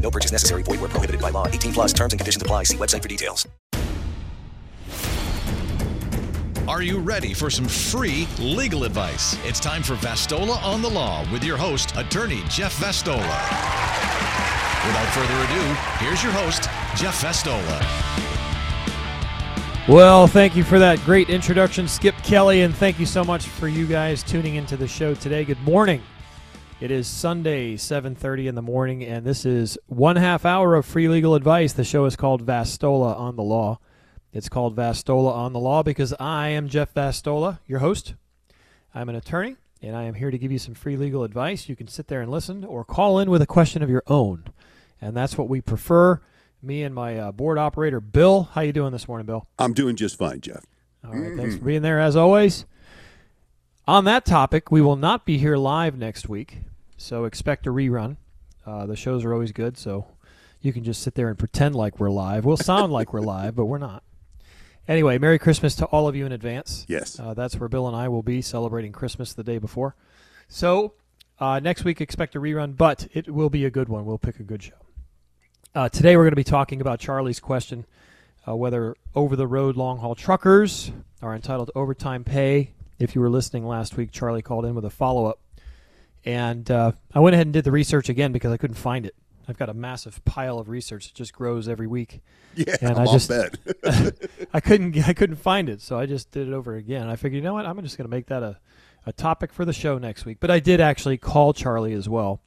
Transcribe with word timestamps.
No 0.00 0.10
purchase 0.10 0.32
necessary. 0.32 0.62
Void 0.62 0.80
where 0.80 0.88
prohibited 0.88 1.20
by 1.20 1.30
law. 1.30 1.46
18 1.46 1.72
plus 1.72 1.92
terms 1.92 2.12
and 2.12 2.20
conditions 2.20 2.42
apply. 2.42 2.64
See 2.64 2.76
website 2.76 3.02
for 3.02 3.08
details. 3.08 3.46
Are 6.68 6.82
you 6.82 6.98
ready 6.98 7.34
for 7.34 7.50
some 7.50 7.66
free 7.66 8.28
legal 8.38 8.84
advice? 8.84 9.36
It's 9.44 9.58
time 9.58 9.82
for 9.82 9.94
Vastola 9.94 10.62
on 10.62 10.82
the 10.82 10.88
Law 10.88 11.26
with 11.32 11.42
your 11.42 11.56
host, 11.56 11.96
attorney 11.96 12.42
Jeff 12.48 12.78
Vastola. 12.78 13.18
Without 14.86 15.12
further 15.12 15.34
ado, 15.34 15.74
here's 15.98 16.22
your 16.22 16.30
host, 16.30 16.62
Jeff 16.96 17.20
Vastola. 17.22 17.80
Well, 19.88 20.28
thank 20.28 20.54
you 20.54 20.62
for 20.62 20.78
that 20.78 21.00
great 21.00 21.28
introduction, 21.28 21.88
Skip 21.88 22.14
Kelly, 22.22 22.60
and 22.60 22.72
thank 22.72 23.00
you 23.00 23.06
so 23.06 23.24
much 23.24 23.46
for 23.46 23.66
you 23.66 23.86
guys 23.86 24.22
tuning 24.22 24.54
into 24.54 24.76
the 24.76 24.86
show 24.86 25.14
today. 25.14 25.44
Good 25.44 25.60
morning. 25.62 26.00
It 26.80 26.90
is 26.90 27.06
Sunday, 27.06 27.76
7:30 27.76 28.46
in 28.46 28.54
the 28.54 28.62
morning, 28.62 29.04
and 29.04 29.26
this 29.26 29.44
is 29.44 29.76
one 29.86 30.16
half 30.16 30.46
hour 30.46 30.74
of 30.74 30.86
free 30.86 31.08
legal 31.08 31.34
advice. 31.34 31.74
The 31.74 31.84
show 31.84 32.06
is 32.06 32.16
called 32.16 32.46
Vastola 32.46 33.14
on 33.18 33.36
the 33.36 33.42
Law. 33.42 33.80
It's 34.32 34.48
called 34.48 34.74
Vastola 34.76 35.30
on 35.30 35.52
the 35.52 35.58
Law 35.58 35.82
because 35.82 36.14
I 36.18 36.48
am 36.48 36.70
Jeff 36.70 36.94
Vastola, 36.94 37.58
your 37.66 37.80
host. 37.80 38.14
I'm 38.94 39.10
an 39.10 39.14
attorney, 39.14 39.56
and 39.82 39.94
I 39.94 40.04
am 40.04 40.14
here 40.14 40.30
to 40.30 40.38
give 40.38 40.50
you 40.50 40.58
some 40.58 40.72
free 40.72 40.96
legal 40.96 41.22
advice. 41.22 41.68
You 41.68 41.76
can 41.76 41.86
sit 41.86 42.08
there 42.08 42.22
and 42.22 42.30
listen, 42.30 42.64
or 42.64 42.82
call 42.82 43.18
in 43.18 43.30
with 43.30 43.42
a 43.42 43.46
question 43.46 43.82
of 43.82 43.90
your 43.90 44.04
own, 44.06 44.44
and 45.02 45.14
that's 45.14 45.36
what 45.36 45.50
we 45.50 45.60
prefer. 45.60 46.22
Me 46.62 46.82
and 46.82 46.94
my 46.94 47.18
uh, 47.18 47.30
board 47.30 47.58
operator, 47.58 48.00
Bill. 48.00 48.44
How 48.54 48.62
you 48.62 48.72
doing 48.72 48.92
this 48.92 49.06
morning, 49.06 49.26
Bill? 49.26 49.46
I'm 49.58 49.74
doing 49.74 49.96
just 49.96 50.16
fine, 50.16 50.40
Jeff. 50.40 50.64
All 51.04 51.12
right, 51.12 51.36
thanks 51.36 51.56
for 51.56 51.64
being 51.64 51.82
there 51.82 52.00
as 52.00 52.16
always. 52.16 52.64
On 53.86 54.06
that 54.06 54.24
topic, 54.24 54.70
we 54.70 54.80
will 54.80 54.96
not 54.96 55.26
be 55.26 55.36
here 55.36 55.58
live 55.58 55.98
next 55.98 56.28
week, 56.28 56.60
so 57.00 57.24
expect 57.24 57.66
a 57.66 57.70
rerun. 57.70 58.16
Uh, 58.66 58.86
the 58.86 58.96
shows 58.96 59.24
are 59.24 59.32
always 59.32 59.52
good, 59.52 59.78
so 59.78 60.06
you 60.60 60.72
can 60.72 60.84
just 60.84 61.02
sit 61.02 61.14
there 61.14 61.28
and 61.28 61.38
pretend 61.38 61.74
like 61.74 61.98
we're 61.98 62.10
live. 62.10 62.44
We'll 62.44 62.56
sound 62.56 62.92
like 62.92 63.12
we're 63.12 63.20
live, 63.20 63.56
but 63.56 63.66
we're 63.66 63.78
not. 63.78 64.02
Anyway, 64.86 65.18
Merry 65.18 65.38
Christmas 65.38 65.74
to 65.76 65.86
all 65.86 66.08
of 66.08 66.16
you 66.16 66.26
in 66.26 66.32
advance. 66.32 66.84
Yes. 66.88 67.18
Uh, 67.18 67.32
that's 67.34 67.58
where 67.58 67.68
Bill 67.68 67.86
and 67.86 67.96
I 67.96 68.08
will 68.08 68.22
be 68.22 68.42
celebrating 68.42 68.92
Christmas 68.92 69.32
the 69.32 69.44
day 69.44 69.58
before. 69.58 69.94
So 70.48 70.94
uh, 71.38 71.60
next 71.60 71.84
week, 71.84 72.00
expect 72.00 72.36
a 72.36 72.40
rerun, 72.40 72.76
but 72.76 73.08
it 73.12 73.32
will 73.32 73.50
be 73.50 73.64
a 73.64 73.70
good 73.70 73.88
one. 73.88 74.04
We'll 74.04 74.18
pick 74.18 74.40
a 74.40 74.42
good 74.42 74.62
show. 74.62 74.74
Uh, 75.74 75.88
today, 75.88 76.16
we're 76.16 76.24
going 76.24 76.32
to 76.32 76.36
be 76.36 76.44
talking 76.44 76.80
about 76.80 76.98
Charlie's 76.98 77.40
question 77.40 77.86
uh, 78.46 78.56
whether 78.56 78.94
over 79.14 79.36
the 79.36 79.46
road 79.46 79.76
long 79.76 79.98
haul 79.98 80.14
truckers 80.14 80.90
are 81.22 81.34
entitled 81.34 81.68
to 81.68 81.78
overtime 81.78 82.24
pay. 82.24 82.72
If 82.98 83.14
you 83.14 83.20
were 83.20 83.30
listening 83.30 83.66
last 83.66 83.96
week, 83.96 84.10
Charlie 84.12 84.42
called 84.42 84.66
in 84.66 84.74
with 84.74 84.84
a 84.84 84.90
follow 84.90 85.26
up. 85.26 85.38
And 86.24 86.70
uh, 86.70 86.92
I 87.14 87.20
went 87.20 87.34
ahead 87.34 87.46
and 87.46 87.52
did 87.54 87.64
the 87.64 87.72
research 87.72 88.08
again 88.08 88.32
because 88.32 88.52
I 88.52 88.56
couldn't 88.56 88.76
find 88.76 89.06
it. 89.06 89.14
I've 89.48 89.58
got 89.58 89.68
a 89.68 89.74
massive 89.74 90.24
pile 90.24 90.58
of 90.58 90.68
research 90.68 91.08
that 91.08 91.14
just 91.14 91.32
grows 91.32 91.68
every 91.68 91.86
week. 91.86 92.20
Yeah, 92.54 92.76
And 92.80 92.98
I'm 92.98 93.08
I 93.08 93.12
just-. 93.12 93.30
I 94.54 94.60
couldn't 94.60 95.08
I 95.08 95.12
couldn't 95.12 95.36
find 95.36 95.68
it, 95.68 95.80
so 95.80 95.98
I 95.98 96.06
just 96.06 96.30
did 96.30 96.48
it 96.48 96.54
over 96.54 96.76
again. 96.76 97.08
I 97.08 97.16
figured, 97.16 97.34
you 97.34 97.42
know 97.42 97.54
what, 97.54 97.66
I'm 97.66 97.80
just 97.82 97.98
going 97.98 98.08
to 98.08 98.16
make 98.16 98.26
that 98.26 98.42
a, 98.42 98.58
a 99.06 99.12
topic 99.12 99.52
for 99.52 99.64
the 99.64 99.72
show 99.72 99.98
next 99.98 100.24
week. 100.24 100.38
But 100.40 100.50
I 100.50 100.60
did 100.60 100.80
actually 100.80 101.16
call 101.16 101.52
Charlie 101.52 101.94
as 101.94 102.08
well 102.08 102.40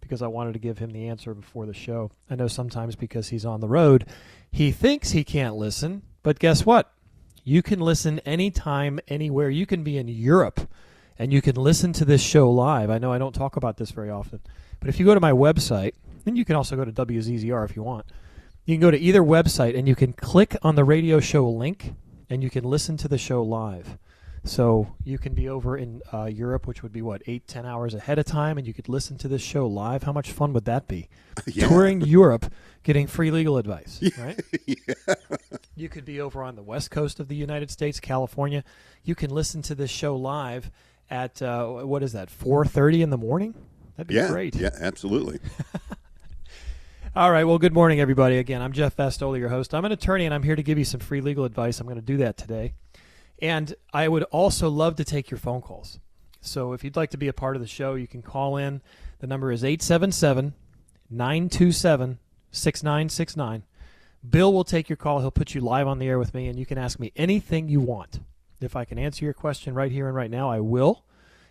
because 0.00 0.22
I 0.22 0.26
wanted 0.26 0.52
to 0.54 0.58
give 0.58 0.78
him 0.78 0.90
the 0.90 1.08
answer 1.08 1.32
before 1.34 1.66
the 1.66 1.74
show. 1.74 2.10
I 2.28 2.34
know 2.34 2.48
sometimes 2.48 2.96
because 2.96 3.28
he's 3.28 3.46
on 3.46 3.60
the 3.60 3.68
road, 3.68 4.06
he 4.50 4.70
thinks 4.72 5.12
he 5.12 5.24
can't 5.24 5.56
listen, 5.56 6.02
but 6.22 6.38
guess 6.38 6.66
what? 6.66 6.92
You 7.42 7.62
can 7.62 7.80
listen 7.80 8.18
anytime, 8.20 9.00
anywhere. 9.08 9.48
You 9.48 9.64
can 9.64 9.82
be 9.82 9.96
in 9.96 10.08
Europe 10.08 10.68
and 11.20 11.34
you 11.34 11.42
can 11.42 11.54
listen 11.54 11.92
to 11.92 12.06
this 12.06 12.22
show 12.22 12.50
live. 12.50 12.88
I 12.88 12.96
know 12.96 13.12
I 13.12 13.18
don't 13.18 13.34
talk 13.34 13.56
about 13.56 13.76
this 13.76 13.90
very 13.90 14.08
often, 14.08 14.40
but 14.80 14.88
if 14.88 14.98
you 14.98 15.04
go 15.04 15.12
to 15.12 15.20
my 15.20 15.32
website, 15.32 15.92
and 16.24 16.36
you 16.36 16.46
can 16.46 16.56
also 16.56 16.76
go 16.76 16.84
to 16.84 16.92
WZZR 16.92 17.62
if 17.68 17.76
you 17.76 17.82
want. 17.82 18.06
You 18.64 18.74
can 18.74 18.80
go 18.80 18.90
to 18.90 18.98
either 18.98 19.20
website 19.20 19.78
and 19.78 19.86
you 19.86 19.94
can 19.94 20.14
click 20.14 20.56
on 20.62 20.76
the 20.76 20.84
radio 20.84 21.20
show 21.20 21.48
link 21.48 21.94
and 22.30 22.42
you 22.42 22.48
can 22.48 22.64
listen 22.64 22.96
to 22.98 23.08
the 23.08 23.18
show 23.18 23.42
live. 23.42 23.98
So 24.44 24.94
you 25.04 25.18
can 25.18 25.34
be 25.34 25.50
over 25.50 25.76
in 25.76 26.00
uh, 26.10 26.24
Europe, 26.24 26.66
which 26.66 26.82
would 26.82 26.92
be 26.92 27.02
what, 27.02 27.20
eight, 27.26 27.46
ten 27.46 27.66
hours 27.66 27.92
ahead 27.92 28.18
of 28.18 28.24
time, 28.24 28.56
and 28.56 28.66
you 28.66 28.72
could 28.72 28.88
listen 28.88 29.18
to 29.18 29.28
this 29.28 29.42
show 29.42 29.66
live. 29.66 30.04
How 30.04 30.12
much 30.12 30.32
fun 30.32 30.54
would 30.54 30.64
that 30.64 30.88
be? 30.88 31.08
Yeah. 31.46 31.68
Touring 31.68 32.02
Europe, 32.02 32.52
getting 32.82 33.06
free 33.06 33.30
legal 33.30 33.56
advice, 33.56 34.02
right? 34.18 34.38
yeah. 34.66 35.14
You 35.74 35.88
could 35.88 36.04
be 36.04 36.20
over 36.20 36.42
on 36.42 36.54
the 36.54 36.62
west 36.62 36.90
coast 36.90 37.18
of 37.18 37.28
the 37.28 37.34
United 37.36 37.70
States, 37.70 37.98
California. 37.98 38.62
You 39.04 39.14
can 39.14 39.30
listen 39.30 39.62
to 39.62 39.74
this 39.74 39.90
show 39.90 40.14
live 40.16 40.70
at 41.10 41.42
uh, 41.42 41.66
what 41.66 42.02
is 42.02 42.12
that, 42.12 42.28
4:30 42.30 43.02
in 43.02 43.10
the 43.10 43.18
morning? 43.18 43.54
That'd 43.96 44.08
be 44.08 44.14
yeah, 44.14 44.28
great. 44.28 44.54
yeah, 44.54 44.70
absolutely. 44.80 45.40
All 47.16 47.32
right. 47.32 47.44
Well, 47.44 47.58
good 47.58 47.74
morning, 47.74 48.00
everybody. 48.00 48.38
Again, 48.38 48.62
I'm 48.62 48.72
Jeff 48.72 48.96
Vastola, 48.96 49.36
your 49.38 49.48
host. 49.48 49.74
I'm 49.74 49.84
an 49.84 49.90
attorney, 49.90 50.24
and 50.26 50.32
I'm 50.32 50.44
here 50.44 50.54
to 50.54 50.62
give 50.62 50.78
you 50.78 50.84
some 50.84 51.00
free 51.00 51.20
legal 51.20 51.44
advice. 51.44 51.80
I'm 51.80 51.86
going 51.86 51.96
to 51.96 52.02
do 52.02 52.18
that 52.18 52.36
today. 52.36 52.74
And 53.42 53.74
I 53.92 54.06
would 54.06 54.22
also 54.24 54.68
love 54.68 54.96
to 54.96 55.04
take 55.04 55.30
your 55.30 55.38
phone 55.38 55.60
calls. 55.60 55.98
So 56.40 56.72
if 56.72 56.84
you'd 56.84 56.96
like 56.96 57.10
to 57.10 57.18
be 57.18 57.28
a 57.28 57.32
part 57.32 57.56
of 57.56 57.62
the 57.62 57.68
show, 57.68 57.94
you 57.94 58.06
can 58.06 58.22
call 58.22 58.56
in. 58.56 58.80
The 59.18 59.26
number 59.26 59.50
is 59.50 59.64
877 59.64 60.54
927 61.10 62.18
6969. 62.52 63.64
Bill 64.28 64.52
will 64.52 64.64
take 64.64 64.88
your 64.88 64.96
call. 64.96 65.20
He'll 65.20 65.30
put 65.30 65.54
you 65.54 65.60
live 65.60 65.88
on 65.88 65.98
the 65.98 66.08
air 66.08 66.18
with 66.18 66.32
me, 66.32 66.46
and 66.46 66.58
you 66.58 66.66
can 66.66 66.78
ask 66.78 67.00
me 67.00 67.12
anything 67.16 67.68
you 67.68 67.80
want. 67.80 68.20
If 68.60 68.76
I 68.76 68.84
can 68.84 68.98
answer 68.98 69.24
your 69.24 69.34
question 69.34 69.74
right 69.74 69.90
here 69.90 70.06
and 70.06 70.16
right 70.16 70.30
now, 70.30 70.50
I 70.50 70.60
will. 70.60 71.04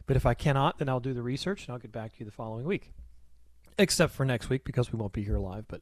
But 0.05 0.15
if 0.15 0.25
I 0.25 0.33
cannot, 0.33 0.77
then 0.77 0.89
I'll 0.89 0.99
do 0.99 1.13
the 1.13 1.21
research 1.21 1.65
and 1.65 1.73
I'll 1.73 1.79
get 1.79 1.91
back 1.91 2.13
to 2.13 2.19
you 2.19 2.25
the 2.25 2.31
following 2.31 2.65
week 2.65 2.91
except 3.79 4.13
for 4.13 4.25
next 4.25 4.49
week 4.49 4.63
because 4.63 4.91
we 4.91 4.99
won't 4.99 5.13
be 5.13 5.23
here 5.23 5.39
live. 5.39 5.67
But 5.67 5.81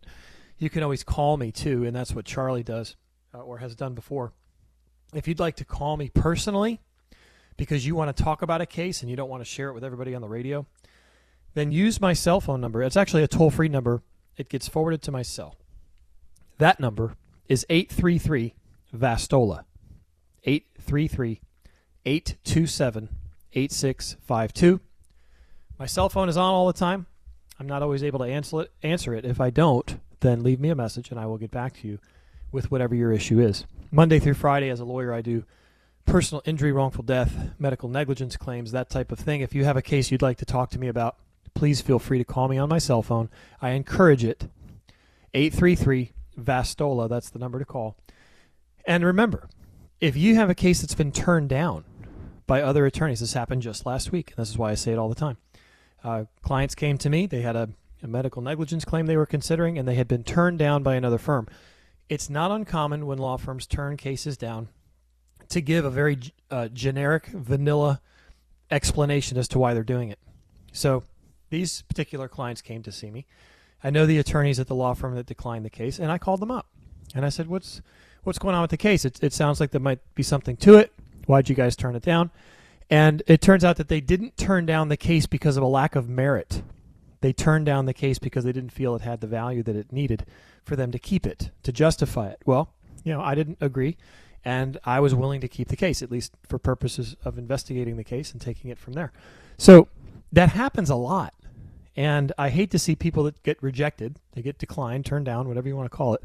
you 0.58 0.70
can 0.70 0.84
always 0.84 1.04
call 1.04 1.36
me 1.36 1.52
too, 1.52 1.84
and 1.84 1.96
that's 1.96 2.14
what 2.14 2.24
Charlie 2.24 2.64
does 2.64 2.96
uh, 3.34 3.40
or 3.40 3.58
has 3.58 3.76
done 3.76 3.96
before. 3.96 4.32
If 5.14 5.28
you'd 5.28 5.40
like 5.40 5.56
to 5.58 5.66
call 5.66 5.98
me 5.98 6.10
personally 6.10 6.80
because 7.58 7.86
you 7.86 7.96
want 7.96 8.16
to 8.16 8.24
talk 8.24 8.42
about 8.42 8.62
a 8.62 8.66
case 8.66 9.02
and 9.02 9.10
you 9.10 9.18
don't 9.18 9.30
want 9.30 9.42
to 9.42 9.50
share 9.50 9.70
it 9.70 9.74
with 9.74 9.84
everybody 9.84 10.14
on 10.14 10.22
the 10.22 10.28
radio, 10.28 10.66
then 11.56 11.72
use 11.72 12.00
my 12.00 12.14
cell 12.14 12.40
phone 12.40 12.62
number. 12.62 12.84
It's 12.84 12.98
actually 12.98 13.24
a 13.24 13.28
toll 13.28 13.50
free 13.50 13.70
number, 13.70 14.04
it 14.38 14.48
gets 14.48 14.68
forwarded 14.68 15.02
to 15.04 15.12
my 15.12 15.24
cell. 15.24 15.56
That 16.60 16.80
number 16.80 17.16
is 17.48 17.66
833 17.70 18.54
Vastola. 18.96 19.64
833 20.88 21.42
827 22.06 23.10
8652. 23.52 24.80
My 25.78 25.86
cell 25.86 26.08
phone 26.08 26.30
is 26.30 26.38
on 26.38 26.54
all 26.54 26.68
the 26.68 26.74
time. 26.74 27.08
I'm 27.60 27.68
not 27.68 27.84
always 27.84 28.04
able 28.04 28.20
to 28.20 28.26
answer 28.26 28.62
it. 28.62 28.72
Answer 28.84 29.14
it. 29.14 29.26
If 29.26 29.42
I 29.42 29.50
don't, 29.50 30.00
then 30.22 30.44
leave 30.44 30.62
me 30.62 30.70
a 30.70 30.76
message 30.76 31.12
and 31.12 31.20
I 31.20 31.26
will 31.26 31.38
get 31.38 31.52
back 31.52 31.74
to 31.82 31.88
you 31.88 32.00
with 32.54 32.72
whatever 32.72 32.96
your 32.96 33.12
issue 33.12 33.42
is. 33.42 33.66
Monday 33.92 34.20
through 34.20 34.36
Friday, 34.36 34.70
as 34.70 34.80
a 34.80 34.86
lawyer, 34.86 35.14
I 35.14 35.20
do 35.22 35.44
personal 36.06 36.42
injury, 36.46 36.72
wrongful 36.72 37.04
death, 37.04 37.52
medical 37.60 37.90
negligence 37.90 38.38
claims, 38.38 38.72
that 38.72 38.90
type 38.90 39.12
of 39.12 39.20
thing. 39.20 39.42
If 39.42 39.54
you 39.54 39.66
have 39.66 39.76
a 39.76 39.82
case 39.82 40.10
you'd 40.10 40.22
like 40.22 40.38
to 40.38 40.46
talk 40.46 40.70
to 40.70 40.80
me 40.80 40.88
about, 40.88 41.18
please 41.54 41.82
feel 41.82 42.00
free 42.00 42.18
to 42.18 42.24
call 42.24 42.48
me 42.48 42.58
on 42.58 42.70
my 42.70 42.78
cell 42.78 43.02
phone. 43.02 43.30
I 43.62 43.72
encourage 43.72 44.24
it. 44.24 44.50
833 45.34 46.14
Vastola, 46.40 47.10
that's 47.10 47.30
the 47.30 47.40
number 47.40 47.60
to 47.60 47.66
call. 47.66 47.98
And 48.86 49.04
remember, 49.04 49.50
if 50.00 50.16
you 50.16 50.36
have 50.36 50.50
a 50.50 50.56
case 50.56 50.82
that's 50.82 50.96
been 50.96 51.12
turned 51.12 51.50
down 51.50 51.84
by 52.46 52.62
other 52.62 52.86
attorneys, 52.86 53.20
this 53.20 53.34
happened 53.34 53.62
just 53.62 53.86
last 53.86 54.12
week, 54.12 54.32
and 54.32 54.38
this 54.38 54.50
is 54.50 54.58
why 54.58 54.72
I 54.72 54.76
say 54.76 54.92
it 54.92 54.98
all 54.98 55.10
the 55.10 55.16
time. 55.16 55.38
Uh, 56.04 56.26
clients 56.42 56.76
came 56.76 56.98
to 57.00 57.10
me, 57.10 57.26
they 57.26 57.42
had 57.42 57.56
a, 57.56 57.70
a 58.04 58.08
medical 58.08 58.42
negligence 58.42 58.86
claim 58.86 59.06
they 59.06 59.18
were 59.18 59.26
considering, 59.26 59.78
and 59.78 59.88
they 59.88 59.96
had 59.96 60.08
been 60.08 60.24
turned 60.24 60.60
down 60.60 60.84
by 60.84 60.96
another 60.96 61.18
firm. 61.18 61.48
It's 62.10 62.30
not 62.30 62.52
uncommon 62.52 63.06
when 63.06 63.18
law 63.18 63.38
firms 63.38 63.68
turn 63.68 63.98
cases 63.98 64.38
down 64.38 64.70
to 65.50 65.62
give 65.62 65.84
a 65.84 65.90
very 65.90 66.20
uh, 66.52 66.68
generic, 66.70 67.28
vanilla 67.28 68.02
explanation 68.70 69.38
as 69.38 69.48
to 69.50 69.60
why 69.60 69.74
they're 69.74 69.84
doing 69.84 70.10
it. 70.10 70.20
So 70.72 71.04
these 71.50 71.82
particular 71.84 72.28
clients 72.28 72.62
came 72.62 72.84
to 72.84 72.92
see 72.92 73.10
me. 73.10 73.26
I 73.84 73.90
know 73.90 74.06
the 74.06 74.20
attorneys 74.20 74.60
at 74.60 74.68
the 74.68 74.76
law 74.76 74.94
firm 74.94 75.16
that 75.16 75.26
declined 75.26 75.66
the 75.66 75.70
case, 75.70 76.00
and 76.00 76.12
I 76.12 76.18
called 76.18 76.40
them 76.40 76.52
up 76.52 76.68
and 77.16 77.26
I 77.26 77.30
said, 77.30 77.48
"What's 77.48 77.82
what's 78.28 78.40
going 78.40 78.54
on 78.54 78.62
with 78.62 78.72
the 78.72 78.78
case? 78.78 79.06
It, 79.06 79.24
it 79.24 79.34
sounds 79.34 79.60
like 79.60 79.72
there 79.72 79.82
might 79.82 80.00
be 80.14 80.22
something 80.22 80.58
to 80.58 80.76
it. 80.76 80.94
Why'd 81.26 81.50
you 81.50 81.56
guys 81.56 81.76
turn 81.76 81.96
it 81.96 82.04
down?" 82.04 82.30
And 82.90 83.24
it 83.26 83.42
turns 83.42 83.64
out 83.64 83.78
that 83.78 83.88
they 83.88 84.02
didn't 84.02 84.38
turn 84.38 84.66
down 84.66 84.90
the 84.90 84.98
case 84.98 85.26
because 85.26 85.58
of 85.58 85.64
a 85.64 85.68
lack 85.68 85.96
of 85.96 86.08
merit. 86.08 86.62
They 87.22 87.34
turned 87.34 87.66
down 87.66 87.86
the 87.86 87.94
case 87.94 88.20
because 88.20 88.44
they 88.44 88.52
didn't 88.52 88.72
feel 88.72 88.96
it 88.96 89.02
had 89.02 89.22
the 89.22 89.28
value 89.28 89.64
that 89.64 89.76
it 89.76 89.92
needed 89.92 90.26
for 90.64 90.76
them 90.76 90.92
to 90.92 91.00
keep 91.00 91.26
it, 91.26 91.52
to 91.64 91.72
justify 91.72 92.28
it. 92.28 92.42
Well, 92.46 92.70
you 93.04 93.14
know, 93.14 93.22
I 93.22 93.34
didn't 93.34 93.58
agree, 93.62 93.98
and 94.46 94.78
I 94.84 95.00
was 95.00 95.16
willing 95.16 95.42
to 95.42 95.48
keep 95.48 95.70
the 95.70 95.76
case 95.76 96.04
at 96.04 96.12
least 96.12 96.34
for 96.48 96.60
purposes 96.60 97.16
of 97.26 97.38
investigating 97.38 97.98
the 97.98 98.04
case 98.04 98.32
and 98.32 98.42
taking 98.42 98.70
it 98.70 98.78
from 98.78 98.94
there. 98.94 99.12
So 99.58 99.88
that 100.32 100.50
happens 100.50 100.90
a 100.90 100.96
lot, 100.96 101.34
and 101.96 102.32
I 102.38 102.50
hate 102.50 102.72
to 102.72 102.80
see 102.80 102.96
people 102.96 103.24
that 103.24 103.42
get 103.44 103.62
rejected, 103.64 104.20
they 104.34 104.42
get 104.42 104.60
declined, 104.60 105.06
turned 105.06 105.26
down, 105.26 105.48
whatever 105.48 105.68
you 105.68 105.76
want 105.76 105.90
to 105.90 105.98
call 105.98 106.14
it, 106.14 106.24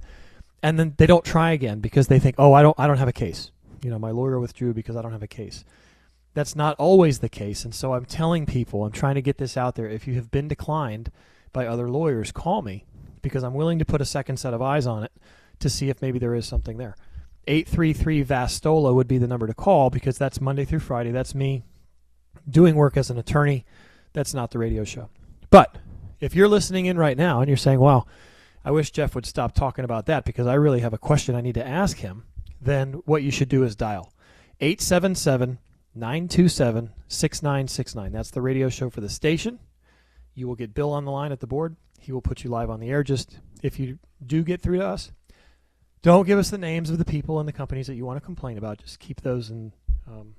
and 0.62 0.78
then 0.78 0.94
they 0.96 1.06
don't 1.06 1.24
try 1.24 1.52
again 1.52 1.80
because 1.80 2.08
they 2.08 2.18
think, 2.18 2.36
oh, 2.38 2.52
I 2.52 2.62
don't, 2.62 2.78
I 2.78 2.86
don't 2.86 2.98
have 2.98 3.08
a 3.08 3.12
case. 3.12 3.50
You 3.82 3.90
know, 3.90 3.98
my 3.98 4.10
lawyer 4.10 4.38
withdrew 4.38 4.74
because 4.74 4.96
I 4.96 5.02
don't 5.02 5.12
have 5.12 5.22
a 5.22 5.28
case. 5.28 5.64
That's 6.34 6.56
not 6.56 6.76
always 6.78 7.18
the 7.18 7.28
case, 7.28 7.64
and 7.64 7.74
so 7.74 7.92
I'm 7.94 8.06
telling 8.06 8.46
people, 8.46 8.84
I'm 8.84 8.92
trying 8.92 9.16
to 9.16 9.22
get 9.22 9.38
this 9.38 9.56
out 9.56 9.74
there. 9.74 9.88
If 9.88 10.06
you 10.06 10.14
have 10.14 10.30
been 10.30 10.48
declined 10.48 11.10
by 11.52 11.66
other 11.66 11.90
lawyers, 11.90 12.32
call 12.32 12.62
me 12.62 12.86
because 13.20 13.44
I'm 13.44 13.54
willing 13.54 13.78
to 13.78 13.84
put 13.84 14.00
a 14.00 14.06
second 14.06 14.38
set 14.38 14.54
of 14.54 14.62
eyes 14.62 14.86
on 14.86 15.04
it 15.04 15.12
to 15.60 15.68
see 15.68 15.88
if 15.88 16.02
maybe 16.02 16.18
there 16.18 16.34
is 16.34 16.46
something 16.46 16.78
there. 16.78 16.96
833 17.46 18.24
Vastola 18.24 18.94
would 18.94 19.08
be 19.08 19.18
the 19.18 19.26
number 19.26 19.46
to 19.46 19.54
call 19.54 19.90
because 19.90 20.16
that's 20.16 20.40
Monday 20.40 20.64
through 20.64 20.80
Friday. 20.80 21.10
That's 21.10 21.34
me 21.34 21.64
doing 22.48 22.74
work 22.74 22.96
as 22.96 23.10
an 23.10 23.18
attorney. 23.18 23.64
That's 24.12 24.34
not 24.34 24.50
the 24.50 24.58
radio 24.58 24.84
show. 24.84 25.08
But 25.50 25.78
if 26.20 26.34
you're 26.34 26.48
listening 26.48 26.86
in 26.86 26.98
right 26.98 27.16
now 27.16 27.40
and 27.40 27.48
you're 27.48 27.56
saying, 27.56 27.80
wow, 27.80 28.06
I 28.64 28.70
wish 28.70 28.90
Jeff 28.90 29.14
would 29.14 29.26
stop 29.26 29.54
talking 29.54 29.84
about 29.84 30.06
that 30.06 30.24
because 30.24 30.46
I 30.46 30.54
really 30.54 30.80
have 30.80 30.92
a 30.92 30.98
question 30.98 31.34
I 31.34 31.40
need 31.40 31.54
to 31.54 31.66
ask 31.66 31.98
him, 31.98 32.24
then 32.60 32.94
what 33.04 33.22
you 33.22 33.30
should 33.30 33.48
do 33.48 33.64
is 33.64 33.74
dial 33.74 34.12
877 34.60 35.58
927 35.94 36.90
6969. 37.08 38.12
That's 38.12 38.30
the 38.30 38.42
radio 38.42 38.68
show 38.68 38.88
for 38.88 39.00
the 39.00 39.08
station. 39.08 39.58
You 40.34 40.48
will 40.48 40.54
get 40.54 40.74
Bill 40.74 40.92
on 40.92 41.04
the 41.04 41.10
line 41.10 41.32
at 41.32 41.40
the 41.40 41.46
board. 41.46 41.76
He 42.00 42.12
will 42.12 42.22
put 42.22 42.44
you 42.44 42.50
live 42.50 42.70
on 42.70 42.80
the 42.80 42.90
air. 42.90 43.02
Just 43.02 43.38
if 43.62 43.78
you 43.78 43.98
do 44.24 44.42
get 44.42 44.60
through 44.60 44.78
to 44.78 44.86
us, 44.86 45.12
don't 46.02 46.26
give 46.26 46.38
us 46.38 46.50
the 46.50 46.58
names 46.58 46.90
of 46.90 46.98
the 46.98 47.04
people 47.04 47.38
and 47.38 47.48
the 47.48 47.52
companies 47.52 47.86
that 47.86 47.94
you 47.94 48.04
want 48.04 48.16
to 48.16 48.24
complain 48.24 48.58
about. 48.58 48.78
Just 48.78 48.98
keep 48.98 49.20
those 49.20 49.50
in 49.50 49.72
um, 50.06 50.34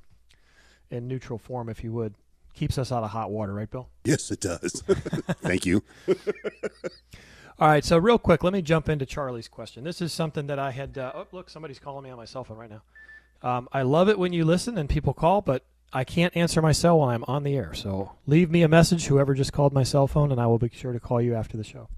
in 0.89 1.07
neutral 1.07 1.39
form, 1.39 1.69
if 1.69 1.83
you 1.83 1.91
would. 1.93 2.15
Keeps 2.53 2.77
us 2.77 2.91
out 2.91 3.03
of 3.03 3.09
hot 3.09 3.31
water, 3.31 3.53
right, 3.53 3.69
Bill? 3.69 3.89
Yes, 4.03 4.29
it 4.29 4.39
does. 4.41 4.83
Thank 5.41 5.65
you. 5.65 5.83
All 7.59 7.67
right, 7.67 7.85
so 7.85 7.99
real 7.99 8.17
quick, 8.17 8.43
let 8.43 8.51
me 8.51 8.63
jump 8.63 8.89
into 8.89 9.05
Charlie's 9.05 9.47
question. 9.47 9.83
This 9.83 10.01
is 10.01 10.11
something 10.11 10.47
that 10.47 10.57
I 10.57 10.71
had. 10.71 10.97
Uh, 10.97 11.11
oh, 11.13 11.27
look, 11.31 11.51
somebody's 11.51 11.77
calling 11.77 12.03
me 12.03 12.09
on 12.09 12.17
my 12.17 12.25
cell 12.25 12.43
phone 12.43 12.57
right 12.57 12.69
now. 12.69 12.81
Um, 13.43 13.69
I 13.71 13.83
love 13.83 14.09
it 14.09 14.17
when 14.17 14.33
you 14.33 14.43
listen 14.43 14.77
and 14.77 14.89
people 14.89 15.13
call, 15.13 15.41
but 15.41 15.63
I 15.91 16.03
can't 16.03 16.35
answer 16.35 16.61
my 16.61 16.71
cell 16.71 16.97
while 16.97 17.09
I'm 17.09 17.23
on 17.25 17.43
the 17.43 17.55
air. 17.55 17.73
So 17.75 18.13
leave 18.25 18.49
me 18.49 18.63
a 18.63 18.67
message, 18.67 19.05
whoever 19.05 19.35
just 19.35 19.53
called 19.53 19.71
my 19.71 19.83
cell 19.83 20.07
phone, 20.07 20.31
and 20.31 20.41
I 20.41 20.47
will 20.47 20.57
be 20.57 20.71
sure 20.73 20.93
to 20.93 20.99
call 20.99 21.21
you 21.21 21.35
after 21.35 21.55
the 21.55 21.63
show. 21.63 21.89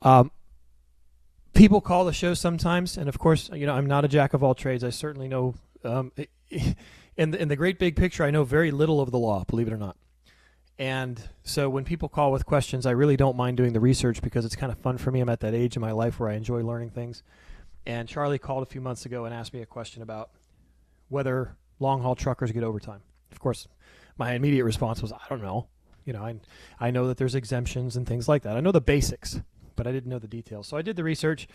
Um, 0.00 0.32
people 1.54 1.80
call 1.80 2.04
the 2.04 2.12
show 2.12 2.34
sometimes, 2.34 2.96
and 2.96 3.08
of 3.08 3.20
course, 3.20 3.48
you 3.54 3.66
know 3.66 3.74
I'm 3.74 3.86
not 3.86 4.04
a 4.04 4.08
jack 4.08 4.34
of 4.34 4.42
all 4.42 4.56
trades. 4.56 4.82
I 4.82 4.90
certainly 4.90 5.28
know, 5.28 5.54
um, 5.84 6.10
in 7.16 7.30
the, 7.30 7.40
in 7.40 7.46
the 7.46 7.56
great 7.56 7.78
big 7.78 7.94
picture, 7.94 8.24
I 8.24 8.32
know 8.32 8.42
very 8.42 8.72
little 8.72 9.00
of 9.00 9.12
the 9.12 9.18
law, 9.18 9.44
believe 9.44 9.68
it 9.68 9.72
or 9.72 9.78
not. 9.78 9.96
And 10.78 11.22
so 11.44 11.68
when 11.68 11.84
people 11.84 12.08
call 12.08 12.32
with 12.32 12.46
questions, 12.46 12.86
I 12.86 12.92
really 12.92 13.16
don't 13.16 13.36
mind 13.36 13.56
doing 13.56 13.72
the 13.72 13.80
research 13.80 14.22
because 14.22 14.44
it's 14.44 14.56
kind 14.56 14.72
of 14.72 14.78
fun 14.78 14.98
for 14.98 15.10
me. 15.10 15.20
I'm 15.20 15.28
at 15.28 15.40
that 15.40 15.54
age 15.54 15.76
in 15.76 15.82
my 15.82 15.92
life 15.92 16.18
where 16.18 16.28
I 16.28 16.34
enjoy 16.34 16.62
learning 16.62 16.90
things. 16.90 17.22
And 17.86 18.08
Charlie 18.08 18.38
called 18.38 18.62
a 18.62 18.66
few 18.66 18.80
months 18.80 19.06
ago 19.06 19.24
and 19.24 19.34
asked 19.34 19.52
me 19.52 19.60
a 19.60 19.66
question 19.66 20.02
about 20.02 20.30
whether 21.08 21.56
long 21.78 22.02
haul 22.02 22.14
truckers 22.14 22.52
get 22.52 22.62
overtime. 22.62 23.00
Of 23.30 23.38
course, 23.38 23.68
my 24.16 24.34
immediate 24.34 24.64
response 24.64 25.02
was, 25.02 25.12
I 25.12 25.20
don't 25.28 25.42
know. 25.42 25.68
You 26.04 26.12
know, 26.12 26.22
I, 26.22 26.36
I 26.80 26.90
know 26.90 27.06
that 27.08 27.16
there's 27.16 27.34
exemptions 27.34 27.96
and 27.96 28.06
things 28.06 28.28
like 28.28 28.42
that. 28.42 28.56
I 28.56 28.60
know 28.60 28.72
the 28.72 28.80
basics, 28.80 29.40
but 29.76 29.86
I 29.86 29.92
didn't 29.92 30.10
know 30.10 30.18
the 30.18 30.26
details. 30.26 30.66
So 30.66 30.76
I 30.76 30.82
did 30.82 30.96
the 30.96 31.04
research, 31.04 31.46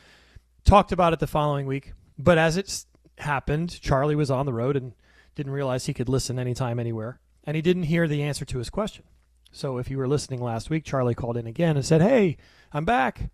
talked 0.63 0.91
about 0.91 1.13
it 1.13 1.19
the 1.19 1.27
following 1.27 1.65
week. 1.65 1.93
But 2.17 2.37
as 2.37 2.55
it 2.55 2.85
happened, 3.17 3.79
Charlie 3.81 4.15
was 4.15 4.31
on 4.31 4.45
the 4.45 4.53
road 4.53 4.75
and 4.75 4.93
didn't 5.35 5.51
realize 5.51 5.85
he 5.85 5.93
could 5.93 6.09
listen 6.09 6.39
anytime, 6.39 6.79
anywhere. 6.79 7.19
And 7.47 7.55
he 7.55 7.61
didn't 7.63 7.83
hear 7.83 8.07
the 8.07 8.21
answer 8.21 8.45
to 8.45 8.59
his 8.59 8.69
question. 8.69 9.05
So 9.51 9.79
if 9.79 9.89
you 9.89 9.97
were 9.97 10.07
listening 10.07 10.41
last 10.41 10.69
week, 10.69 10.83
Charlie 10.83 11.15
called 11.15 11.37
in 11.37 11.47
again 11.47 11.77
and 11.77 11.85
said, 11.85 12.01
Hey, 12.01 12.37
I'm 12.71 12.85
back. 12.85 13.31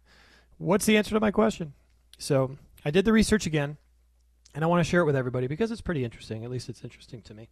What's 0.57 0.85
the 0.85 0.95
answer 0.95 1.13
to 1.15 1.19
my 1.19 1.31
question? 1.31 1.73
So 2.17 2.57
I 2.85 2.91
did 2.91 3.03
the 3.03 3.11
research 3.11 3.45
again 3.45 3.77
and 4.55 4.63
I 4.63 4.67
want 4.67 4.85
to 4.85 4.89
share 4.89 5.01
it 5.01 5.05
with 5.05 5.15
everybody 5.15 5.47
because 5.47 5.71
it's 5.71 5.81
pretty 5.81 6.05
interesting. 6.05 6.43
At 6.43 6.51
least 6.51 6.69
it's 6.69 6.83
interesting 6.83 7.21
to 7.23 7.33
me. 7.33 7.49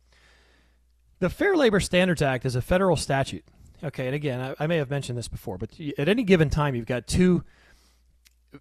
The 1.19 1.29
Fair 1.29 1.55
Labor 1.55 1.79
Standards 1.79 2.21
Act 2.21 2.45
is 2.45 2.55
a 2.55 2.61
federal 2.61 2.95
statute. 2.95 3.43
Okay, 3.83 4.05
and 4.05 4.15
again, 4.15 4.39
I, 4.39 4.63
I 4.63 4.67
may 4.67 4.77
have 4.77 4.89
mentioned 4.89 5.17
this 5.17 5.27
before, 5.27 5.57
but 5.57 5.71
at 5.97 6.07
any 6.07 6.23
given 6.23 6.49
time, 6.49 6.75
you've 6.75 6.85
got 6.85 7.07
two 7.07 7.43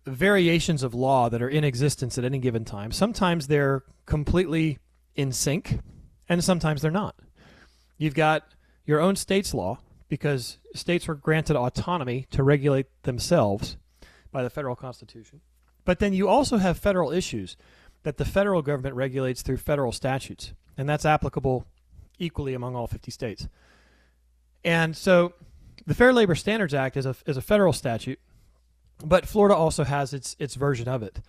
variations 0.06 0.82
of 0.82 0.94
law 0.94 1.28
that 1.28 1.42
are 1.42 1.48
in 1.48 1.64
existence 1.64 2.16
at 2.16 2.24
any 2.24 2.38
given 2.38 2.64
time. 2.64 2.92
Sometimes 2.92 3.46
they're 3.46 3.82
completely 4.06 4.78
in 5.14 5.32
sync, 5.32 5.80
and 6.28 6.42
sometimes 6.42 6.80
they're 6.80 6.90
not. 6.90 7.14
You've 8.00 8.14
got 8.14 8.54
your 8.86 8.98
own 8.98 9.14
state's 9.14 9.52
law 9.52 9.78
because 10.08 10.56
states 10.74 11.06
were 11.06 11.14
granted 11.14 11.54
autonomy 11.54 12.26
to 12.30 12.42
regulate 12.42 12.86
themselves 13.02 13.76
by 14.32 14.42
the 14.42 14.48
federal 14.48 14.74
constitution. 14.74 15.42
But 15.84 15.98
then 15.98 16.14
you 16.14 16.26
also 16.26 16.56
have 16.56 16.78
federal 16.78 17.12
issues 17.12 17.58
that 18.02 18.16
the 18.16 18.24
federal 18.24 18.62
government 18.62 18.94
regulates 18.94 19.42
through 19.42 19.58
federal 19.58 19.92
statutes, 19.92 20.54
and 20.78 20.88
that's 20.88 21.04
applicable 21.04 21.66
equally 22.18 22.54
among 22.54 22.74
all 22.74 22.86
50 22.86 23.10
states. 23.10 23.48
And 24.64 24.96
so 24.96 25.34
the 25.86 25.94
Fair 25.94 26.14
Labor 26.14 26.34
Standards 26.34 26.72
Act 26.72 26.96
is 26.96 27.04
a, 27.04 27.14
is 27.26 27.36
a 27.36 27.42
federal 27.42 27.74
statute, 27.74 28.18
but 29.04 29.26
Florida 29.26 29.54
also 29.54 29.84
has 29.84 30.14
its, 30.14 30.36
its 30.38 30.54
version 30.54 30.88
of 30.88 31.02
it. 31.02 31.20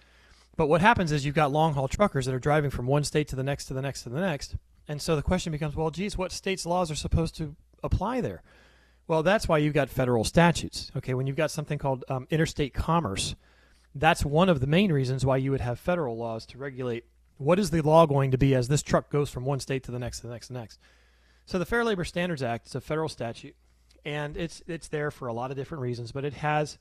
But 0.55 0.67
what 0.67 0.79
happens 0.79 1.11
is 1.11 1.25
you've 1.25 1.35
got 1.35 1.51
long 1.51 1.73
haul 1.73 1.89
truckers 1.89 2.27
that 2.27 2.35
are 2.35 2.39
driving 2.39 2.71
from 2.71 2.87
one 2.87 3.03
state 3.03 3.27
to 3.27 3.35
the 3.35 3.43
next 3.43 3.65
to 3.65 3.73
the 3.73 3.81
next 3.81 4.03
to 4.03 4.09
the 4.09 4.21
next. 4.21 4.55
And 4.87 5.01
so 5.01 5.15
the 5.15 5.21
question 5.21 5.51
becomes 5.51 5.75
well, 5.75 5.91
geez, 5.91 6.17
what 6.17 6.31
state's 6.31 6.65
laws 6.65 6.91
are 6.91 6.95
supposed 6.95 7.35
to 7.37 7.55
apply 7.83 8.21
there? 8.21 8.41
Well, 9.07 9.23
that's 9.23 9.47
why 9.47 9.57
you've 9.57 9.73
got 9.73 9.89
federal 9.89 10.23
statutes. 10.23 10.91
Okay, 10.95 11.13
when 11.13 11.27
you've 11.27 11.35
got 11.35 11.51
something 11.51 11.77
called 11.77 12.05
um, 12.07 12.27
interstate 12.29 12.73
commerce, 12.73 13.35
that's 13.93 14.23
one 14.23 14.49
of 14.49 14.59
the 14.59 14.67
main 14.67 14.91
reasons 14.91 15.25
why 15.25 15.37
you 15.37 15.51
would 15.51 15.61
have 15.61 15.79
federal 15.79 16.17
laws 16.17 16.45
to 16.47 16.57
regulate 16.57 17.05
what 17.37 17.59
is 17.59 17.71
the 17.71 17.81
law 17.81 18.05
going 18.05 18.31
to 18.31 18.37
be 18.37 18.53
as 18.53 18.67
this 18.67 18.83
truck 18.83 19.09
goes 19.09 19.29
from 19.29 19.45
one 19.45 19.59
state 19.59 19.83
to 19.83 19.91
the 19.91 19.99
next 19.99 20.19
to 20.19 20.27
the 20.27 20.33
next 20.33 20.47
to 20.47 20.53
the 20.53 20.59
next. 20.59 20.79
So 21.45 21.57
the 21.59 21.65
Fair 21.65 21.83
Labor 21.83 22.05
Standards 22.05 22.43
Act 22.43 22.67
is 22.67 22.75
a 22.75 22.81
federal 22.81 23.09
statute, 23.09 23.55
and 24.05 24.37
it's 24.37 24.61
it's 24.67 24.87
there 24.87 25.11
for 25.11 25.27
a 25.27 25.33
lot 25.33 25.51
of 25.51 25.57
different 25.57 25.81
reasons, 25.81 26.11
but 26.11 26.23
it 26.23 26.35
has 26.35 26.77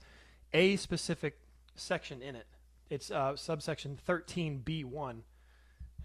a 0.53 0.77
specific 0.77 1.39
section 1.75 2.23
in 2.23 2.37
it. 2.37 2.47
It's 2.91 3.11
uh, 3.11 3.37
subsection 3.37 3.99
13B1, 4.07 5.21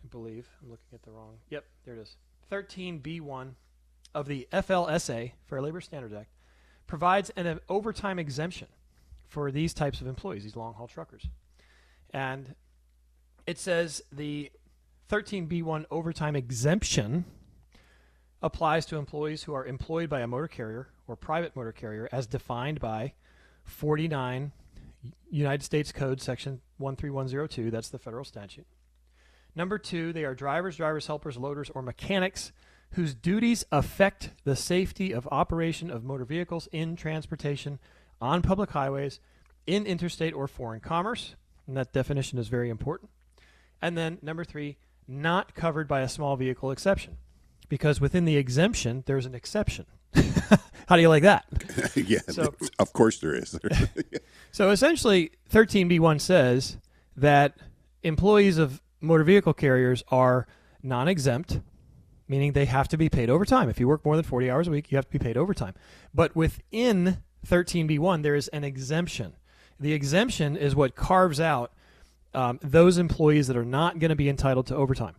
I 0.06 0.08
believe. 0.12 0.48
I'm 0.62 0.70
looking 0.70 0.86
at 0.94 1.02
the 1.04 1.12
wrong. 1.12 1.38
Yep, 1.50 1.66
there 1.86 1.96
it 1.96 2.02
is. 2.02 2.16
13B1 2.52 3.54
of 4.14 4.28
the 4.28 4.48
FLSA, 4.54 5.32
Fair 5.48 5.62
Labor 5.62 5.82
Standards 5.82 6.14
Act, 6.14 6.30
provides 6.88 7.32
an, 7.32 7.48
an 7.48 7.60
overtime 7.70 8.20
exemption 8.20 8.68
for 9.28 9.52
these 9.52 9.74
types 9.74 10.02
of 10.02 10.08
employees, 10.08 10.44
these 10.44 10.56
long 10.56 10.74
haul 10.76 10.88
truckers. 10.88 11.28
And 12.12 12.54
it 13.48 13.58
says 13.58 14.04
the 14.12 14.52
13B1 15.10 15.86
overtime 15.90 16.36
exemption 16.36 17.26
applies 18.42 18.86
to 18.86 18.98
employees 18.98 19.44
who 19.44 19.54
are 19.54 19.66
employed 19.66 20.10
by 20.10 20.22
a 20.22 20.28
motor 20.28 20.48
carrier 20.48 20.90
or 21.08 21.16
private 21.16 21.56
motor 21.56 21.72
carrier 21.72 22.08
as 22.12 22.28
defined 22.28 22.80
by 22.80 23.14
49 23.64 24.52
United 25.32 25.64
States 25.64 25.92
Code 25.92 26.22
section 26.22 26.62
13102, 26.80 27.72
that's 27.72 27.90
the 27.90 28.00
federal 28.00 28.24
statute. 28.24 28.66
Number 29.56 29.78
2, 29.78 30.12
they 30.14 30.26
are 30.26 30.36
drivers, 30.36 30.78
drivers 30.78 31.08
helpers, 31.08 31.38
loaders 31.38 31.70
or 31.74 31.82
mechanics 31.82 32.52
whose 32.92 33.14
duties 33.14 33.66
affect 33.72 34.32
the 34.44 34.56
safety 34.56 35.12
of 35.14 35.28
operation 35.32 35.90
of 35.90 36.04
motor 36.04 36.26
vehicles 36.26 36.68
in 36.72 36.96
transportation 36.96 37.80
on 38.22 38.42
public 38.42 38.72
highways 38.72 39.20
in 39.68 39.86
interstate 39.86 40.34
or 40.34 40.48
foreign 40.48 40.80
commerce. 40.80 41.36
And 41.68 41.76
that 41.78 41.92
definition 41.94 42.38
is 42.38 42.48
very 42.48 42.70
important. 42.70 43.10
And 43.82 43.98
then 43.98 44.20
number 44.22 44.44
three, 44.44 44.78
not 45.08 45.56
covered 45.56 45.88
by 45.88 46.02
a 46.02 46.10
small 46.10 46.36
vehicle 46.36 46.72
exception. 46.72 47.18
Because 47.68 48.00
within 48.00 48.26
the 48.26 48.38
exemption, 48.38 49.04
there's 49.08 49.26
an 49.26 49.36
exception. 49.36 49.86
How 50.88 50.96
do 50.96 51.02
you 51.02 51.10
like 51.10 51.24
that? 51.24 51.46
yeah, 51.96 52.20
So- 52.30 52.54
of 52.80 52.94
course 52.94 53.20
there 53.20 53.34
is. 53.36 53.58
So 54.52 54.70
essentially, 54.70 55.32
13B1 55.52 56.22
says 56.22 56.78
that 57.18 57.58
employees 58.04 58.58
of 58.58 58.82
motor 59.06 59.24
vehicle 59.24 59.54
carriers 59.54 60.04
are 60.10 60.48
non 60.84 61.08
exempt, 61.08 61.60
meaning 62.28 62.54
they 62.54 62.66
have 62.66 62.88
to 62.90 62.98
be 62.98 63.10
paid 63.10 63.30
overtime. 63.30 63.70
If 63.70 63.80
you 63.80 63.88
work 63.88 64.06
more 64.06 64.16
than 64.16 64.26
40 64.26 64.50
hours 64.50 64.68
a 64.68 64.72
week, 64.72 64.92
you 64.92 64.98
have 64.98 65.06
to 65.06 65.12
be 65.12 65.24
paid 65.24 65.38
overtime. 65.38 65.74
But 66.14 66.36
within 66.36 67.18
13B1, 67.48 68.24
there 68.24 68.36
is 68.36 68.48
an 68.50 68.64
exemption. 68.64 69.36
The 69.80 69.94
exemption 69.94 70.56
is 70.56 70.76
what 70.76 70.96
carves 70.96 71.40
out 71.40 71.72
um, 72.34 72.60
those 72.62 72.98
employees 72.98 73.48
that 73.48 73.58
are 73.58 73.66
not 73.66 74.00
going 74.00 74.10
to 74.10 74.16
be 74.16 74.30
entitled 74.30 74.68
to 74.68 74.76
overtime. 74.76 75.16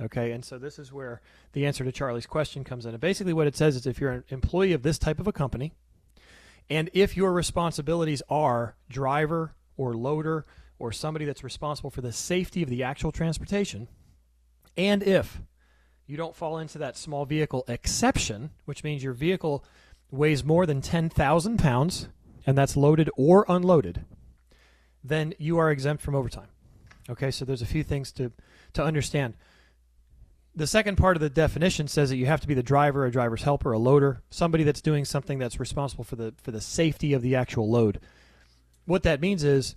Okay, 0.00 0.32
and 0.32 0.44
so 0.44 0.58
this 0.58 0.78
is 0.78 0.92
where 0.92 1.20
the 1.52 1.66
answer 1.66 1.84
to 1.84 1.92
Charlie's 1.92 2.26
question 2.26 2.64
comes 2.64 2.84
in. 2.84 2.92
And 2.92 3.00
basically, 3.00 3.32
what 3.32 3.46
it 3.46 3.56
says 3.56 3.76
is 3.76 3.86
if 3.86 4.00
you're 4.00 4.10
an 4.10 4.24
employee 4.28 4.72
of 4.72 4.82
this 4.82 4.98
type 4.98 5.20
of 5.20 5.28
a 5.28 5.32
company, 5.32 5.72
and 6.68 6.90
if 6.92 7.16
your 7.16 7.32
responsibilities 7.32 8.22
are 8.28 8.74
driver 8.88 9.54
or 9.76 9.94
loader 9.94 10.46
or 10.78 10.92
somebody 10.92 11.24
that's 11.24 11.44
responsible 11.44 11.90
for 11.90 12.00
the 12.00 12.12
safety 12.12 12.62
of 12.62 12.68
the 12.68 12.82
actual 12.82 13.12
transportation, 13.12 13.88
and 14.76 15.02
if 15.02 15.40
you 16.06 16.16
don't 16.16 16.36
fall 16.36 16.58
into 16.58 16.78
that 16.78 16.96
small 16.96 17.24
vehicle 17.24 17.64
exception, 17.68 18.50
which 18.64 18.84
means 18.84 19.02
your 19.02 19.12
vehicle 19.12 19.64
weighs 20.10 20.44
more 20.44 20.66
than 20.66 20.80
10,000 20.80 21.58
pounds 21.58 22.08
and 22.46 22.58
that's 22.58 22.76
loaded 22.76 23.08
or 23.16 23.46
unloaded, 23.48 24.04
then 25.02 25.34
you 25.38 25.58
are 25.58 25.70
exempt 25.70 26.02
from 26.02 26.14
overtime. 26.14 26.48
Okay, 27.08 27.30
so 27.30 27.44
there's 27.44 27.62
a 27.62 27.66
few 27.66 27.82
things 27.82 28.12
to, 28.12 28.32
to 28.72 28.82
understand. 28.82 29.34
The 30.56 30.66
second 30.66 30.96
part 30.96 31.16
of 31.16 31.20
the 31.20 31.30
definition 31.30 31.88
says 31.88 32.10
that 32.10 32.16
you 32.16 32.26
have 32.26 32.40
to 32.40 32.46
be 32.46 32.54
the 32.54 32.62
driver, 32.62 33.04
a 33.04 33.10
driver's 33.10 33.42
helper, 33.42 33.72
a 33.72 33.78
loader, 33.78 34.22
somebody 34.30 34.62
that's 34.62 34.80
doing 34.80 35.04
something 35.04 35.38
that's 35.38 35.58
responsible 35.58 36.04
for 36.04 36.16
the 36.16 36.32
for 36.42 36.52
the 36.52 36.60
safety 36.60 37.12
of 37.12 37.22
the 37.22 37.34
actual 37.34 37.68
load. 37.68 37.98
What 38.84 39.02
that 39.02 39.20
means 39.20 39.42
is 39.42 39.74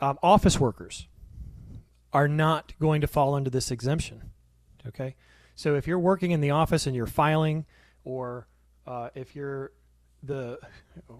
um, 0.00 0.18
office 0.22 0.58
workers 0.58 1.06
are 2.12 2.28
not 2.28 2.72
going 2.80 3.00
to 3.00 3.06
fall 3.06 3.34
under 3.34 3.50
this 3.50 3.70
exemption. 3.70 4.30
Okay, 4.86 5.14
so 5.54 5.74
if 5.76 5.86
you're 5.86 5.98
working 5.98 6.30
in 6.30 6.40
the 6.40 6.50
office 6.50 6.86
and 6.86 6.96
you're 6.96 7.06
filing, 7.06 7.66
or 8.04 8.46
uh, 8.86 9.10
if 9.14 9.36
you're 9.36 9.72
the 10.22 10.58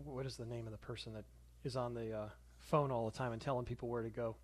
what 0.04 0.26
is 0.26 0.36
the 0.36 0.46
name 0.46 0.66
of 0.66 0.72
the 0.72 0.78
person 0.78 1.12
that 1.14 1.24
is 1.64 1.76
on 1.76 1.94
the 1.94 2.12
uh, 2.12 2.28
phone 2.58 2.90
all 2.90 3.08
the 3.08 3.16
time 3.16 3.32
and 3.32 3.40
telling 3.40 3.64
people 3.64 3.88
where 3.88 4.02
to 4.02 4.10
go? 4.10 4.36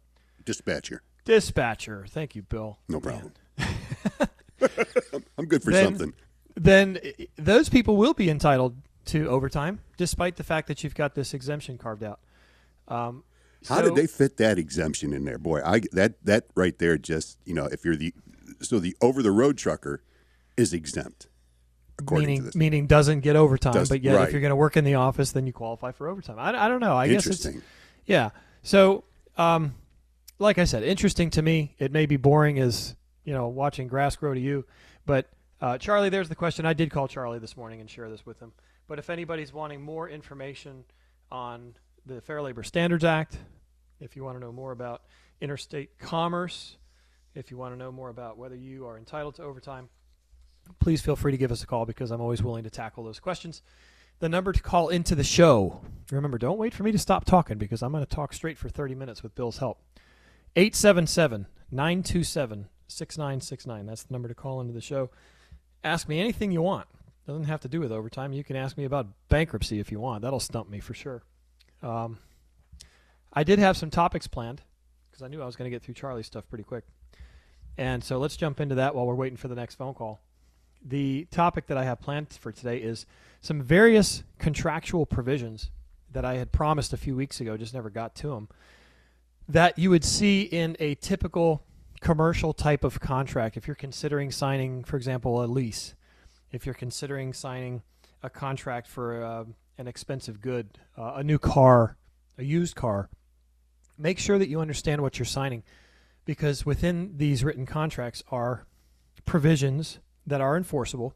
Dispatcher. 0.44 1.02
Dispatcher. 1.24 2.04
Thank 2.08 2.34
you, 2.36 2.42
Bill. 2.42 2.78
No 2.88 3.00
problem. 3.00 3.32
I'm 5.38 5.46
good 5.46 5.62
for 5.62 5.70
Then- 5.70 5.84
something. 5.84 6.14
then 6.54 6.98
those 7.36 7.68
people 7.68 7.96
will 7.96 8.14
be 8.14 8.30
entitled 8.30 8.76
to 9.06 9.28
overtime, 9.28 9.80
despite 9.96 10.36
the 10.36 10.42
fact 10.44 10.68
that 10.68 10.82
you've 10.82 10.94
got 10.94 11.14
this 11.14 11.32
exemption 11.34 11.78
carved 11.78 12.02
out. 12.02 12.20
Um, 12.88 13.24
How 13.68 13.76
so- 13.76 13.82
did 13.82 13.94
they 13.96 14.06
fit 14.06 14.36
that 14.38 14.58
exemption 14.58 15.12
in 15.12 15.24
there, 15.24 15.38
boy? 15.38 15.60
I 15.64 15.80
that 15.92 16.24
that 16.24 16.46
right 16.54 16.76
there 16.78 16.98
just 16.98 17.38
you 17.44 17.54
know 17.54 17.66
if 17.66 17.84
you're 17.84 17.96
the 17.96 18.14
so 18.62 18.78
the 18.78 18.96
over 19.00 19.22
the 19.22 19.32
road 19.32 19.58
trucker 19.58 20.02
is 20.56 20.72
exempt 20.72 21.28
meaning 22.10 22.50
meaning 22.54 22.86
doesn't 22.86 23.20
get 23.20 23.36
overtime, 23.36 23.72
Does- 23.72 23.88
but 23.88 24.02
yet 24.02 24.16
right. 24.16 24.26
if 24.26 24.32
you're 24.32 24.40
going 24.40 24.50
to 24.50 24.56
work 24.56 24.76
in 24.76 24.84
the 24.84 24.94
office, 24.94 25.32
then 25.32 25.46
you 25.46 25.52
qualify 25.52 25.92
for 25.92 26.08
overtime. 26.08 26.38
I, 26.38 26.64
I 26.64 26.68
don't 26.68 26.80
know. 26.80 26.96
I 26.96 27.08
guess 27.08 27.26
it's 27.26 27.44
Interesting. 27.46 27.62
yeah. 28.04 28.30
So, 28.62 29.04
um, 29.38 29.74
like 30.38 30.58
I 30.58 30.64
said, 30.64 30.82
interesting 30.82 31.30
to 31.30 31.42
me. 31.42 31.74
It 31.78 31.92
may 31.92 32.06
be 32.06 32.16
boring 32.16 32.58
as 32.58 32.94
you 33.24 33.32
know 33.32 33.48
watching 33.48 33.88
grass 33.88 34.16
grow 34.16 34.34
to 34.34 34.40
you, 34.40 34.66
but 35.06 35.30
uh, 35.60 35.78
Charlie, 35.78 36.10
there's 36.10 36.28
the 36.28 36.34
question. 36.34 36.66
I 36.66 36.74
did 36.74 36.90
call 36.90 37.08
Charlie 37.08 37.38
this 37.38 37.56
morning 37.56 37.80
and 37.80 37.88
share 37.88 38.10
this 38.10 38.26
with 38.26 38.40
him. 38.40 38.52
But 38.88 38.98
if 38.98 39.10
anybody's 39.10 39.52
wanting 39.52 39.80
more 39.82 40.08
information 40.08 40.84
on 41.32 41.74
the 42.04 42.20
Fair 42.20 42.42
Labor 42.42 42.62
Standards 42.62 43.04
Act, 43.04 43.38
if 44.00 44.16
you 44.16 44.24
want 44.24 44.36
to 44.36 44.40
know 44.40 44.52
more 44.52 44.72
about 44.72 45.02
interstate 45.40 45.98
commerce, 45.98 46.76
if 47.34 47.50
you 47.50 47.56
want 47.56 47.74
to 47.74 47.78
know 47.78 47.92
more 47.92 48.08
about 48.08 48.38
whether 48.38 48.56
you 48.56 48.86
are 48.86 48.96
entitled 48.96 49.34
to 49.36 49.42
overtime, 49.42 49.88
please 50.80 51.00
feel 51.00 51.16
free 51.16 51.32
to 51.32 51.38
give 51.38 51.52
us 51.52 51.62
a 51.62 51.66
call 51.66 51.86
because 51.86 52.10
I'm 52.10 52.20
always 52.20 52.42
willing 52.42 52.64
to 52.64 52.70
tackle 52.70 53.04
those 53.04 53.20
questions. 53.20 53.62
The 54.18 54.28
number 54.28 54.52
to 54.52 54.62
call 54.62 54.88
into 54.88 55.14
the 55.14 55.24
show. 55.24 55.82
Remember, 56.10 56.38
don't 56.38 56.58
wait 56.58 56.72
for 56.72 56.82
me 56.82 56.92
to 56.92 56.98
stop 56.98 57.24
talking 57.24 57.58
because 57.58 57.82
I'm 57.82 57.92
going 57.92 58.04
to 58.04 58.14
talk 58.14 58.32
straight 58.32 58.56
for 58.56 58.68
30 58.68 58.94
minutes 58.94 59.22
with 59.22 59.34
Bill's 59.34 59.58
help. 59.58 59.82
877 60.56 61.46
927 61.70 62.68
6969. 62.88 63.86
That's 63.86 64.04
the 64.04 64.12
number 64.12 64.28
to 64.28 64.34
call 64.34 64.60
into 64.60 64.72
the 64.72 64.80
show. 64.80 65.10
Ask 65.84 66.08
me 66.08 66.18
anything 66.18 66.50
you 66.50 66.62
want. 66.62 66.86
Doesn't 67.26 67.44
have 67.44 67.60
to 67.60 67.68
do 67.68 67.80
with 67.80 67.92
overtime. 67.92 68.32
You 68.32 68.44
can 68.44 68.56
ask 68.56 68.78
me 68.78 68.84
about 68.84 69.08
bankruptcy 69.28 69.80
if 69.80 69.90
you 69.90 70.00
want. 70.00 70.22
That'll 70.22 70.40
stump 70.40 70.70
me 70.70 70.80
for 70.80 70.94
sure. 70.94 71.22
Um, 71.82 72.18
I 73.32 73.44
did 73.44 73.58
have 73.58 73.76
some 73.76 73.90
topics 73.90 74.26
planned 74.26 74.62
because 75.10 75.22
I 75.22 75.28
knew 75.28 75.42
I 75.42 75.46
was 75.46 75.56
going 75.56 75.70
to 75.70 75.74
get 75.74 75.82
through 75.82 75.94
Charlie's 75.94 76.26
stuff 76.26 76.48
pretty 76.48 76.64
quick. 76.64 76.84
And 77.78 78.02
so 78.02 78.18
let's 78.18 78.36
jump 78.36 78.60
into 78.60 78.74
that 78.76 78.94
while 78.94 79.06
we're 79.06 79.14
waiting 79.14 79.36
for 79.36 79.48
the 79.48 79.54
next 79.54 79.74
phone 79.74 79.94
call. 79.94 80.20
The 80.84 81.26
topic 81.30 81.66
that 81.66 81.76
I 81.76 81.84
have 81.84 82.00
planned 82.00 82.32
for 82.32 82.52
today 82.52 82.78
is 82.78 83.06
some 83.40 83.62
various 83.62 84.22
contractual 84.38 85.04
provisions 85.04 85.70
that 86.12 86.24
I 86.24 86.34
had 86.36 86.52
promised 86.52 86.92
a 86.92 86.96
few 86.96 87.16
weeks 87.16 87.40
ago, 87.40 87.56
just 87.56 87.74
never 87.74 87.90
got 87.90 88.14
to 88.16 88.28
them, 88.28 88.48
that 89.48 89.78
you 89.78 89.90
would 89.90 90.04
see 90.04 90.42
in 90.42 90.76
a 90.80 90.94
typical 90.96 91.62
commercial 92.00 92.52
type 92.52 92.84
of 92.84 93.00
contract 93.00 93.56
if 93.56 93.66
you're 93.66 93.74
considering 93.74 94.30
signing, 94.30 94.84
for 94.84 94.96
example, 94.96 95.42
a 95.42 95.46
lease, 95.46 95.94
if 96.52 96.64
you're 96.64 96.74
considering 96.74 97.32
signing 97.32 97.82
a 98.22 98.30
contract 98.30 98.86
for 98.86 99.22
uh, 99.22 99.44
an 99.78 99.88
expensive 99.88 100.40
good, 100.40 100.78
uh, 100.96 101.14
a 101.16 101.24
new 101.24 101.38
car, 101.38 101.96
a 102.38 102.44
used 102.44 102.74
car. 102.76 103.08
Make 103.98 104.18
sure 104.18 104.38
that 104.38 104.48
you 104.48 104.60
understand 104.60 105.00
what 105.02 105.18
you're 105.18 105.26
signing 105.26 105.62
because 106.24 106.66
within 106.66 107.14
these 107.16 107.42
written 107.44 107.66
contracts 107.66 108.22
are 108.30 108.66
provisions 109.24 109.98
that 110.26 110.40
are 110.40 110.56
enforceable 110.56 111.14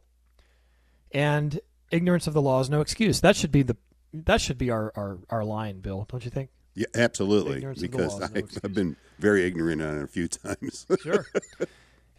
and 1.11 1.59
ignorance 1.91 2.27
of 2.27 2.33
the 2.33 2.41
law 2.41 2.59
is 2.61 2.69
no 2.69 2.81
excuse. 2.81 3.21
That 3.21 3.35
should 3.35 3.51
be 3.51 3.63
the 3.63 3.77
that 4.13 4.41
should 4.41 4.57
be 4.57 4.69
our, 4.69 4.91
our, 4.95 5.19
our 5.29 5.45
line, 5.45 5.79
Bill, 5.79 6.05
don't 6.09 6.25
you 6.25 6.31
think? 6.31 6.49
Yeah, 6.75 6.87
absolutely. 6.95 7.57
Ignorance 7.57 7.79
Because 7.81 8.19
no 8.19 8.25
I, 8.25 8.29
excuse. 8.39 8.59
I've 8.63 8.73
been 8.73 8.97
very 9.19 9.45
ignorant 9.45 9.81
on 9.81 9.99
it 9.99 10.03
a 10.03 10.07
few 10.07 10.27
times. 10.27 10.85
Sure. 11.01 11.25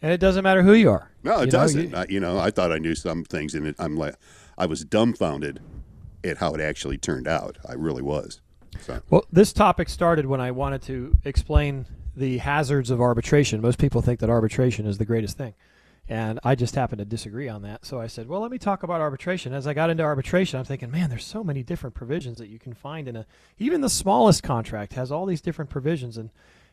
and 0.01 0.11
it 0.11 0.19
doesn't 0.19 0.43
matter 0.43 0.63
who 0.63 0.73
you 0.73 0.89
are. 0.89 1.11
no, 1.23 1.41
it 1.41 1.45
You 1.45 1.51
doesn't. 1.51 1.89
you- 1.91 1.95
I, 1.95 2.05
you 2.09 2.19
know, 2.19 2.39
I 2.39 2.49
thought 2.51 2.71
I 2.71 2.77
knew 2.79 2.95
some 2.95 3.23
things, 3.25 3.53
and 3.53 3.67
it, 3.67 3.75
I'm 3.77 3.95
like, 3.95 4.15
I 4.57 4.65
was 4.65 4.83
dumbfounded 4.83 5.59
at 6.23 6.37
how 6.37 6.53
it 6.55 6.61
actually 6.61 6.97
turned 6.97 7.27
out. 7.27 7.57
I 7.67 7.73
really 7.73 8.01
was. 8.01 8.41
So 8.81 9.01
Well, 9.09 9.25
this 9.31 9.53
topic 9.53 9.89
started 9.89 10.25
when 10.25 10.41
I 10.41 10.51
wanted 10.51 10.81
to 10.83 11.15
explain 11.23 11.85
the 12.15 12.37
hazards 12.37 12.89
of 12.89 13.01
arbitration. 13.01 13.61
Most 13.61 13.79
people 13.79 14.01
think 14.01 14.19
that 14.19 14.29
arbitration 14.29 14.85
is 14.85 14.97
the 14.97 15.05
greatest 15.05 15.37
thing. 15.37 15.53
And 16.09 16.39
I 16.43 16.55
just 16.55 16.75
happen 16.75 16.97
to 16.97 17.05
disagree 17.05 17.47
on 17.47 17.61
that. 17.61 17.85
So 17.85 18.01
I 18.01 18.07
said, 18.07 18.27
well, 18.27 18.41
let 18.41 18.51
me 18.51 18.57
talk 18.57 18.83
about 18.83 18.99
arbitration. 18.99 19.53
As 19.53 19.65
I 19.65 19.73
got 19.73 19.89
into 19.89 20.03
arbitration, 20.03 20.59
I'm 20.59 20.65
thinking, 20.65 20.91
man, 20.91 21.09
there's 21.09 21.25
so 21.25 21.43
many 21.43 21.63
different 21.63 21.95
provisions 21.95 22.37
that 22.39 22.49
you 22.49 22.59
can 22.59 22.73
find 22.73 23.07
in 23.07 23.15
a 23.15 23.25
even 23.57 23.79
the 23.79 23.89
smallest 23.89 24.43
contract 24.43 24.93
has 24.93 25.11
all 25.11 25.25
these 25.25 25.39
different 25.39 25.69
provisions 25.71 26.17
and 26.17 26.29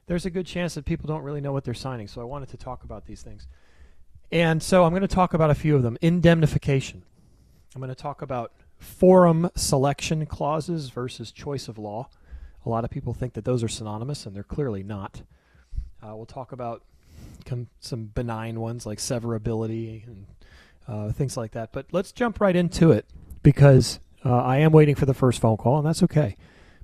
there's 0.07 0.26
a 0.26 0.30
good 0.30 0.47
chance 0.47 0.75
that 0.75 0.85
people 0.85 1.07
don't 1.07 1.23
really 1.23 1.40
know 1.40 1.52
what 1.52 1.62
they're 1.62 1.75
signing. 1.75 2.09
So 2.09 2.21
I 2.21 2.25
wanted 2.25 2.49
to 2.49 2.57
talk 2.57 2.83
about 2.83 3.07
these 3.07 3.23
things. 3.23 3.47
And 4.33 4.61
so 4.61 4.85
I'm 4.85 4.90
going 4.90 5.02
to 5.02 5.09
talk 5.09 5.35
about 5.35 5.50
a 5.50 5.54
few 5.54 5.76
of 5.76 5.83
them. 5.85 5.97
Indemnification. 6.00 7.04
I'm 7.75 7.80
going 7.80 7.90
to 7.90 7.95
talk 7.95 8.21
about 8.21 8.52
forum 8.80 9.50
selection 9.54 10.26
clauses 10.26 10.90
versus 10.90 11.30
choice 11.30 11.68
of 11.68 11.78
law. 11.78 12.08
A 12.66 12.68
lot 12.68 12.84
of 12.84 12.90
people 12.90 13.14
think 13.14 13.34
that 13.34 13.44
those 13.44 13.62
are 13.62 13.68
synonymous, 13.68 14.26
and 14.26 14.34
they're 14.34 14.42
clearly 14.42 14.82
not. 14.82 15.22
Uh, 16.02 16.16
we'll 16.16 16.26
talk 16.26 16.52
about 16.52 16.82
some 17.80 18.04
benign 18.06 18.60
ones 18.60 18.87
like 18.87 18.99
severability 18.99 20.06
and 20.06 20.26
uh, 20.88 21.12
things 21.12 21.37
like 21.37 21.52
that. 21.52 21.72
But 21.72 21.87
let's 21.92 22.12
jump 22.12 22.40
right 22.40 22.56
into 22.56 22.90
it 22.90 23.06
because 23.42 24.00
uh, 24.25 24.42
I 24.42 24.58
am 24.58 24.72
waiting 24.72 24.94
for 24.94 25.06
the 25.06 25.14
first 25.14 25.40
phone 25.40 25.56
call, 25.56 25.78
and 25.78 25.87
that's 25.87 26.02
okay. 26.04 26.37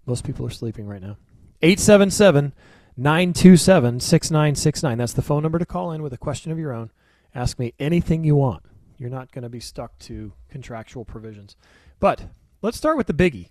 Most 0.06 0.24
people 0.24 0.46
are 0.46 0.50
sleeping 0.50 0.86
right 0.86 1.02
now. 1.02 1.16
877 1.62 2.52
927 2.96 4.00
6969. 4.00 4.98
That's 4.98 5.12
the 5.12 5.22
phone 5.22 5.42
number 5.42 5.58
to 5.58 5.66
call 5.66 5.92
in 5.92 6.02
with 6.02 6.12
a 6.12 6.18
question 6.18 6.52
of 6.52 6.58
your 6.58 6.72
own. 6.72 6.90
Ask 7.34 7.58
me 7.58 7.74
anything 7.78 8.24
you 8.24 8.36
want. 8.36 8.62
You're 8.98 9.10
not 9.10 9.32
going 9.32 9.42
to 9.42 9.48
be 9.48 9.60
stuck 9.60 9.98
to 10.00 10.32
contractual 10.48 11.04
provisions. 11.04 11.56
But 12.00 12.24
let's 12.62 12.76
start 12.76 12.96
with 12.96 13.06
the 13.06 13.14
biggie. 13.14 13.48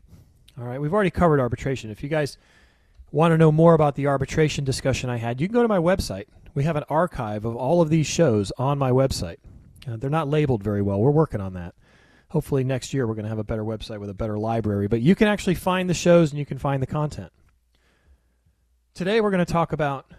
All 0.58 0.66
right, 0.66 0.80
we've 0.80 0.94
already 0.94 1.12
covered 1.12 1.40
arbitration. 1.40 1.92
If 1.92 2.02
you 2.02 2.10
guys 2.10 2.38
want 3.12 3.32
to 3.32 3.38
know 3.38 3.52
more 3.52 3.74
about 3.74 3.96
the 3.96 4.08
arbitration 4.08 4.64
discussion 4.64 5.10
I 5.10 5.18
had, 5.18 5.40
you 5.40 5.48
can 5.48 5.54
go 5.54 5.62
to 5.62 5.68
my 5.68 5.78
website. 5.78 6.26
We 6.54 6.64
have 6.64 6.76
an 6.76 6.86
archive 6.90 7.46
of 7.46 7.56
all 7.56 7.82
of 7.82 7.90
these 7.90 8.08
shows 8.08 8.52
on 8.58 8.78
my 8.78 8.92
website. 8.92 9.38
Uh, 9.88 9.98
they're 9.98 10.10
not 10.10 10.30
labeled 10.30 10.64
very 10.64 10.82
well. 10.82 11.00
We're 11.00 11.12
working 11.12 11.42
on 11.42 11.54
that. 11.54 11.76
Hopefully, 12.30 12.64
next 12.64 12.94
year 12.94 13.06
we're 13.06 13.14
going 13.14 13.26
to 13.26 13.30
have 13.30 13.40
a 13.40 13.44
better 13.44 13.64
website 13.64 14.00
with 14.00 14.10
a 14.10 14.14
better 14.14 14.38
library. 14.38 14.88
But 14.88 15.02
you 15.02 15.16
can 15.16 15.28
actually 15.28 15.56
find 15.56 15.90
the 15.90 15.94
shows 15.94 16.32
and 16.32 16.40
you 16.40 16.46
can 16.46 16.58
find 16.58 16.82
the 16.82 16.88
content. 16.88 17.32
Today 18.94 19.22
we're 19.22 19.32
going 19.32 19.46
to 19.46 19.52
talk 19.52 19.74
about 19.74 20.10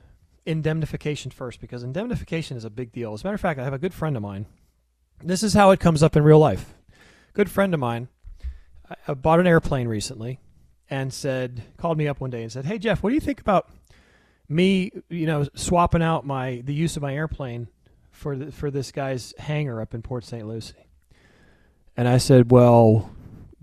indemnification 0.44 1.30
first 1.30 1.60
because 1.60 1.82
indemnification 1.82 2.56
is 2.56 2.64
a 2.64 2.70
big 2.70 2.92
deal. 2.92 3.12
As 3.14 3.22
a 3.22 3.26
matter 3.26 3.34
of 3.34 3.40
fact, 3.40 3.58
I 3.58 3.64
have 3.64 3.72
a 3.72 3.78
good 3.78 3.94
friend 3.94 4.16
of 4.16 4.22
mine. 4.22 4.46
This 5.22 5.42
is 5.42 5.54
how 5.54 5.70
it 5.70 5.80
comes 5.80 6.02
up 6.02 6.16
in 6.16 6.22
real 6.22 6.38
life. 6.38 6.74
Good 7.32 7.50
friend 7.50 7.74
of 7.74 7.80
mine 7.80 8.08
I- 8.90 8.94
I 9.08 9.14
bought 9.14 9.40
an 9.40 9.46
airplane 9.46 9.88
recently 9.88 10.38
and 10.88 11.12
said 11.12 11.62
called 11.76 11.98
me 11.98 12.06
up 12.06 12.20
one 12.20 12.30
day 12.30 12.42
and 12.42 12.52
said, 12.52 12.64
"Hey 12.66 12.78
Jeff, 12.78 13.02
what 13.02 13.10
do 13.10 13.14
you 13.14 13.20
think 13.20 13.40
about 13.40 13.68
me, 14.48 14.92
you 15.08 15.26
know, 15.26 15.46
swapping 15.54 16.02
out 16.02 16.24
my 16.24 16.62
the 16.64 16.74
use 16.74 16.96
of 16.96 17.02
my 17.02 17.14
airplane 17.14 17.66
for 18.12 18.36
the, 18.36 18.52
for 18.52 18.70
this 18.70 18.92
guy's 18.92 19.34
hangar 19.38 19.80
up 19.80 19.92
in 19.94 20.02
Port 20.02 20.24
St. 20.24 20.46
Lucie?" 20.46 20.86
And 21.96 22.06
I 22.06 22.18
said, 22.18 22.50
"Well, 22.52 23.10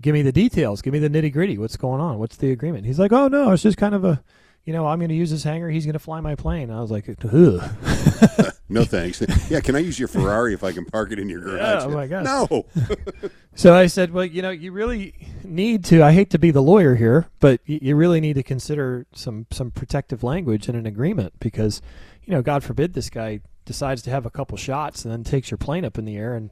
give 0.02 0.12
me 0.12 0.20
the 0.22 0.32
details. 0.32 0.82
Give 0.82 0.92
me 0.92 0.98
the 0.98 1.08
nitty 1.08 1.32
gritty. 1.32 1.56
What's 1.56 1.76
going 1.78 2.00
on? 2.00 2.18
What's 2.18 2.36
the 2.36 2.50
agreement?" 2.52 2.84
He's 2.84 2.98
like, 2.98 3.12
"Oh 3.12 3.28
no, 3.28 3.52
it's 3.52 3.62
just 3.62 3.78
kind 3.78 3.94
of 3.94 4.04
a 4.04 4.22
you 4.66 4.72
know, 4.72 4.86
I'm 4.86 4.98
going 4.98 5.10
to 5.10 5.14
use 5.14 5.30
this 5.30 5.44
hangar. 5.44 5.68
He's 5.68 5.84
going 5.84 5.92
to 5.92 5.98
fly 5.98 6.20
my 6.20 6.34
plane. 6.36 6.70
I 6.70 6.80
was 6.80 6.90
like, 6.90 7.06
Ugh. 7.08 7.60
no 8.68 8.84
thanks. 8.84 9.22
Yeah, 9.50 9.60
can 9.60 9.76
I 9.76 9.80
use 9.80 9.98
your 9.98 10.08
Ferrari 10.08 10.54
if 10.54 10.64
I 10.64 10.72
can 10.72 10.84
park 10.84 11.12
it 11.12 11.18
in 11.18 11.28
your 11.28 11.40
garage? 11.40 11.60
Yeah, 11.60 11.84
oh 11.84 11.90
my 11.90 12.06
god. 12.06 12.24
No. 12.24 12.66
so 13.54 13.74
I 13.74 13.86
said, 13.86 14.12
well, 14.12 14.24
you 14.24 14.42
know, 14.42 14.50
you 14.50 14.72
really 14.72 15.14
need 15.44 15.84
to. 15.86 16.02
I 16.02 16.12
hate 16.12 16.30
to 16.30 16.38
be 16.38 16.50
the 16.50 16.62
lawyer 16.62 16.94
here, 16.94 17.28
but 17.40 17.60
you, 17.66 17.78
you 17.82 17.96
really 17.96 18.20
need 18.20 18.34
to 18.34 18.42
consider 18.42 19.06
some 19.12 19.46
some 19.50 19.70
protective 19.70 20.22
language 20.22 20.68
in 20.68 20.76
an 20.76 20.86
agreement 20.86 21.34
because, 21.40 21.82
you 22.24 22.32
know, 22.32 22.42
God 22.42 22.64
forbid 22.64 22.94
this 22.94 23.10
guy 23.10 23.40
decides 23.64 24.02
to 24.02 24.10
have 24.10 24.26
a 24.26 24.30
couple 24.30 24.56
shots 24.56 25.04
and 25.04 25.12
then 25.12 25.24
takes 25.24 25.50
your 25.50 25.58
plane 25.58 25.84
up 25.84 25.98
in 25.98 26.04
the 26.04 26.16
air 26.16 26.34
and 26.34 26.50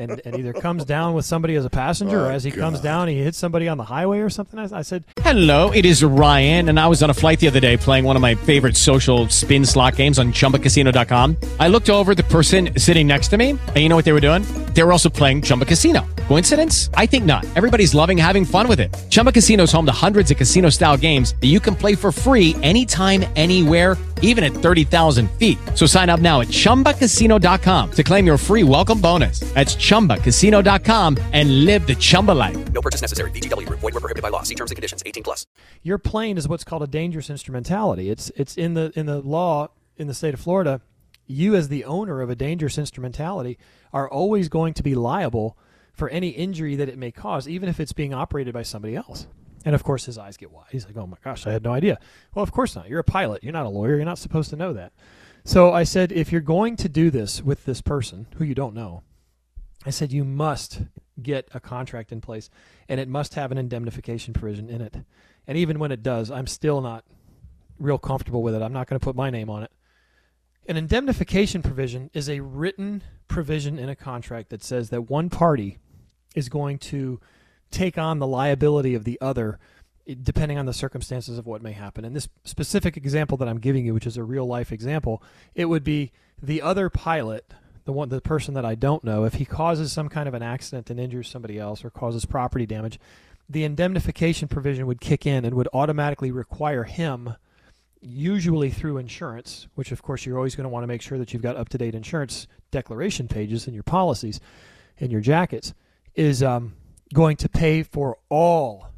and, 0.00 0.20
and 0.24 0.36
either 0.36 0.52
comes 0.66 0.84
down 0.84 1.14
with 1.14 1.24
somebody 1.24 1.54
as 1.54 1.64
a 1.64 1.70
passenger 1.70 2.20
Oh, 2.20 2.28
or 2.28 2.32
as 2.32 2.42
he 2.42 2.50
comes 2.50 2.80
down 2.80 3.08
he 3.08 3.18
hits 3.22 3.38
somebody 3.38 3.68
on 3.68 3.78
the 3.78 3.84
highway 3.84 4.20
or 4.20 4.30
something. 4.30 4.58
I, 4.58 4.78
I 4.78 4.82
said, 4.82 5.04
Hello, 5.22 5.70
it 5.70 5.84
is 5.84 6.02
Ryan, 6.02 6.68
and 6.68 6.80
I 6.80 6.86
was 6.86 7.02
on 7.02 7.10
a 7.10 7.14
flight 7.14 7.38
the 7.40 7.46
other 7.48 7.60
day 7.60 7.76
playing 7.76 8.04
one 8.04 8.16
of 8.16 8.22
my 8.22 8.34
favorite 8.34 8.76
social 8.76 9.28
spin 9.28 9.64
slot 9.64 9.96
games 9.96 10.18
on 10.18 10.32
chumbacasino.com. 10.32 11.36
I 11.58 11.68
looked 11.68 11.90
over 11.90 12.14
the 12.14 12.24
person 12.24 12.70
sitting 12.78 13.06
next 13.06 13.28
to 13.28 13.36
me, 13.36 13.50
and 13.50 13.76
you 13.76 13.88
know 13.88 13.96
what 13.96 14.04
they 14.04 14.12
were 14.12 14.20
doing? 14.20 14.42
They 14.74 14.82
were 14.82 14.92
also 14.92 15.08
playing 15.08 15.42
Chumba 15.42 15.64
Casino. 15.64 16.06
Coincidence? 16.28 16.90
I 16.94 17.06
think 17.06 17.24
not. 17.24 17.44
Everybody's 17.56 17.94
loving 17.94 18.16
having 18.16 18.44
fun 18.44 18.68
with 18.68 18.80
it. 18.80 18.96
Chumba 19.10 19.32
Casino 19.32 19.64
is 19.64 19.72
home 19.72 19.86
to 19.86 19.92
hundreds 19.92 20.30
of 20.30 20.36
casino 20.36 20.70
style 20.70 20.96
games 20.96 21.34
that 21.40 21.48
you 21.48 21.60
can 21.60 21.74
play 21.74 21.94
for 21.94 22.12
free 22.12 22.54
anytime, 22.62 23.24
anywhere, 23.36 23.96
even 24.22 24.44
at 24.44 24.52
30,000 24.52 25.30
feet. 25.32 25.58
So 25.74 25.84
sign 25.84 26.08
up 26.08 26.20
now 26.20 26.40
at 26.40 26.48
chumbacasino.com 26.48 27.90
to 27.90 28.02
claim 28.02 28.24
your 28.24 28.38
free 28.38 28.62
welcome 28.62 29.00
bonus. 29.00 29.40
That's 29.54 29.76
chumbacasino.com 29.76 31.18
and 31.32 31.64
live 31.66 31.86
the 31.86 31.96
Chumba 31.96 32.32
life. 32.32 32.72
No 32.72 32.80
purchase 32.80 33.02
necessary. 33.02 33.30
VGW 33.32 33.66
Group. 33.66 33.80
Void 33.80 33.94
were 33.94 34.00
prohibited 34.00 34.22
by 34.22 34.30
law. 34.30 34.42
See 34.42 34.54
terms 34.54 34.70
and 34.70 34.76
conditions. 34.76 35.02
18 35.04 35.22
plus. 35.24 35.46
your 35.82 35.98
plane 35.98 36.38
is 36.38 36.46
what's 36.48 36.64
called 36.64 36.82
a 36.82 36.86
dangerous 36.86 37.30
instrumentality. 37.30 38.10
It's 38.10 38.30
it's 38.36 38.56
in 38.56 38.74
the 38.74 38.92
in 38.94 39.06
the 39.06 39.20
law 39.20 39.68
in 39.96 40.06
the 40.06 40.14
state 40.14 40.34
of 40.34 40.40
Florida. 40.40 40.80
You 41.26 41.54
as 41.54 41.68
the 41.68 41.84
owner 41.84 42.22
of 42.22 42.30
a 42.30 42.34
dangerous 42.34 42.76
instrumentality 42.76 43.56
are 43.92 44.08
always 44.10 44.48
going 44.48 44.74
to 44.74 44.82
be 44.82 44.94
liable 44.94 45.56
for 45.92 46.08
any 46.08 46.28
injury 46.30 46.76
that 46.76 46.88
it 46.88 46.98
may 46.98 47.12
cause, 47.12 47.48
even 47.48 47.68
if 47.68 47.78
it's 47.78 47.92
being 47.92 48.12
operated 48.12 48.52
by 48.52 48.62
somebody 48.62 48.96
else. 48.96 49.26
And 49.64 49.74
of 49.74 49.84
course, 49.84 50.06
his 50.06 50.16
eyes 50.16 50.36
get 50.36 50.50
wide. 50.50 50.68
He's 50.70 50.86
like, 50.86 50.96
"Oh 50.96 51.06
my 51.06 51.18
gosh, 51.22 51.46
I 51.46 51.52
had 51.52 51.62
no 51.62 51.72
idea." 51.72 51.98
Well, 52.34 52.42
of 52.42 52.52
course 52.52 52.74
not. 52.74 52.88
You're 52.88 53.00
a 53.00 53.04
pilot. 53.04 53.44
You're 53.44 53.52
not 53.52 53.66
a 53.66 53.70
lawyer. 53.70 53.96
You're 53.96 54.04
not 54.04 54.18
supposed 54.18 54.50
to 54.50 54.56
know 54.56 54.72
that. 54.72 54.92
So 55.44 55.72
I 55.72 55.84
said, 55.84 56.12
if 56.12 56.30
you're 56.32 56.40
going 56.40 56.76
to 56.76 56.88
do 56.88 57.10
this 57.10 57.42
with 57.42 57.64
this 57.64 57.80
person 57.80 58.26
who 58.36 58.44
you 58.44 58.54
don't 58.54 58.74
know, 58.74 59.02
I 59.84 59.90
said 59.90 60.12
you 60.12 60.24
must 60.24 60.82
get 61.22 61.48
a 61.52 61.60
contract 61.60 62.12
in 62.12 62.20
place 62.20 62.50
and 62.88 63.00
it 63.00 63.08
must 63.08 63.34
have 63.34 63.50
an 63.52 63.58
indemnification 63.58 64.34
provision 64.34 64.68
in 64.68 64.80
it. 64.80 64.96
And 65.46 65.56
even 65.56 65.78
when 65.78 65.92
it 65.92 66.02
does, 66.02 66.30
I'm 66.30 66.46
still 66.46 66.80
not 66.80 67.04
real 67.78 67.98
comfortable 67.98 68.42
with 68.42 68.54
it. 68.54 68.62
I'm 68.62 68.72
not 68.72 68.86
going 68.86 69.00
to 69.00 69.04
put 69.04 69.16
my 69.16 69.30
name 69.30 69.48
on 69.48 69.62
it. 69.62 69.72
An 70.68 70.76
indemnification 70.76 71.62
provision 71.62 72.10
is 72.12 72.28
a 72.28 72.40
written 72.40 73.02
provision 73.26 73.78
in 73.78 73.88
a 73.88 73.96
contract 73.96 74.50
that 74.50 74.62
says 74.62 74.90
that 74.90 75.10
one 75.10 75.30
party 75.30 75.78
is 76.36 76.48
going 76.48 76.78
to 76.78 77.18
take 77.70 77.98
on 77.98 78.18
the 78.18 78.26
liability 78.26 78.94
of 78.94 79.04
the 79.04 79.18
other 79.20 79.58
depending 80.22 80.58
on 80.58 80.66
the 80.66 80.72
circumstances 80.72 81.38
of 81.38 81.46
what 81.46 81.62
may 81.62 81.72
happen. 81.72 82.04
In 82.04 82.14
this 82.14 82.28
specific 82.44 82.96
example 82.96 83.36
that 83.38 83.48
I'm 83.48 83.58
giving 83.58 83.84
you, 83.84 83.94
which 83.94 84.06
is 84.06 84.16
a 84.16 84.24
real 84.24 84.46
life 84.46 84.72
example, 84.72 85.22
it 85.54 85.66
would 85.66 85.84
be 85.84 86.10
the 86.42 86.62
other 86.62 86.90
pilot, 86.90 87.52
the 87.84 87.92
one 87.92 88.08
the 88.08 88.20
person 88.20 88.54
that 88.54 88.64
I 88.64 88.74
don't 88.74 89.04
know, 89.04 89.24
if 89.24 89.34
he 89.34 89.44
causes 89.44 89.92
some 89.92 90.08
kind 90.08 90.28
of 90.28 90.34
an 90.34 90.42
accident 90.42 90.90
and 90.90 90.98
injures 90.98 91.28
somebody 91.28 91.58
else 91.58 91.84
or 91.84 91.90
causes 91.90 92.24
property 92.24 92.66
damage, 92.66 92.98
the 93.48 93.64
indemnification 93.64 94.48
provision 94.48 94.86
would 94.86 95.00
kick 95.00 95.26
in 95.26 95.44
and 95.44 95.54
would 95.54 95.68
automatically 95.72 96.30
require 96.30 96.84
him 96.84 97.34
usually 98.00 98.70
through 98.70 98.96
insurance, 98.96 99.68
which 99.74 99.92
of 99.92 100.02
course 100.02 100.24
you're 100.24 100.36
always 100.36 100.54
going 100.54 100.64
to 100.64 100.70
want 100.70 100.82
to 100.82 100.88
make 100.88 101.02
sure 101.02 101.18
that 101.18 101.32
you've 101.32 101.42
got 101.42 101.56
up 101.56 101.68
to 101.68 101.78
date 101.78 101.94
insurance 101.94 102.46
declaration 102.70 103.28
pages 103.28 103.66
in 103.66 103.74
your 103.74 103.82
policies 103.82 104.40
in 104.98 105.10
your 105.10 105.20
jackets, 105.20 105.74
is 106.14 106.42
um, 106.42 106.74
going 107.12 107.36
to 107.38 107.48
pay 107.48 107.82
for 107.82 108.18
all 108.28 108.88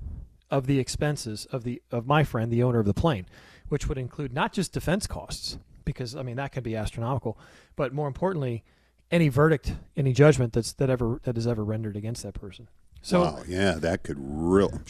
of 0.50 0.66
the 0.66 0.78
expenses 0.78 1.46
of 1.46 1.64
the 1.64 1.80
of 1.90 2.06
my 2.06 2.24
friend, 2.24 2.52
the 2.52 2.62
owner 2.62 2.78
of 2.80 2.86
the 2.86 2.94
plane, 2.94 3.26
which 3.68 3.88
would 3.88 3.98
include 3.98 4.32
not 4.32 4.52
just 4.52 4.72
defense 4.72 5.06
costs, 5.06 5.58
because 5.84 6.14
I 6.14 6.22
mean 6.22 6.36
that 6.36 6.52
could 6.52 6.62
be 6.62 6.76
astronomical, 6.76 7.38
but 7.76 7.92
more 7.94 8.06
importantly, 8.06 8.62
any 9.10 9.28
verdict, 9.28 9.74
any 9.96 10.12
judgment 10.12 10.52
that's 10.52 10.72
that 10.74 10.90
ever 10.90 11.20
that 11.24 11.38
is 11.38 11.46
ever 11.46 11.64
rendered 11.64 11.96
against 11.96 12.22
that 12.22 12.34
person. 12.34 12.68
So 13.00 13.22
wow, 13.22 13.42
yeah, 13.48 13.72
that 13.74 14.02
could 14.04 14.16
real. 14.18 14.80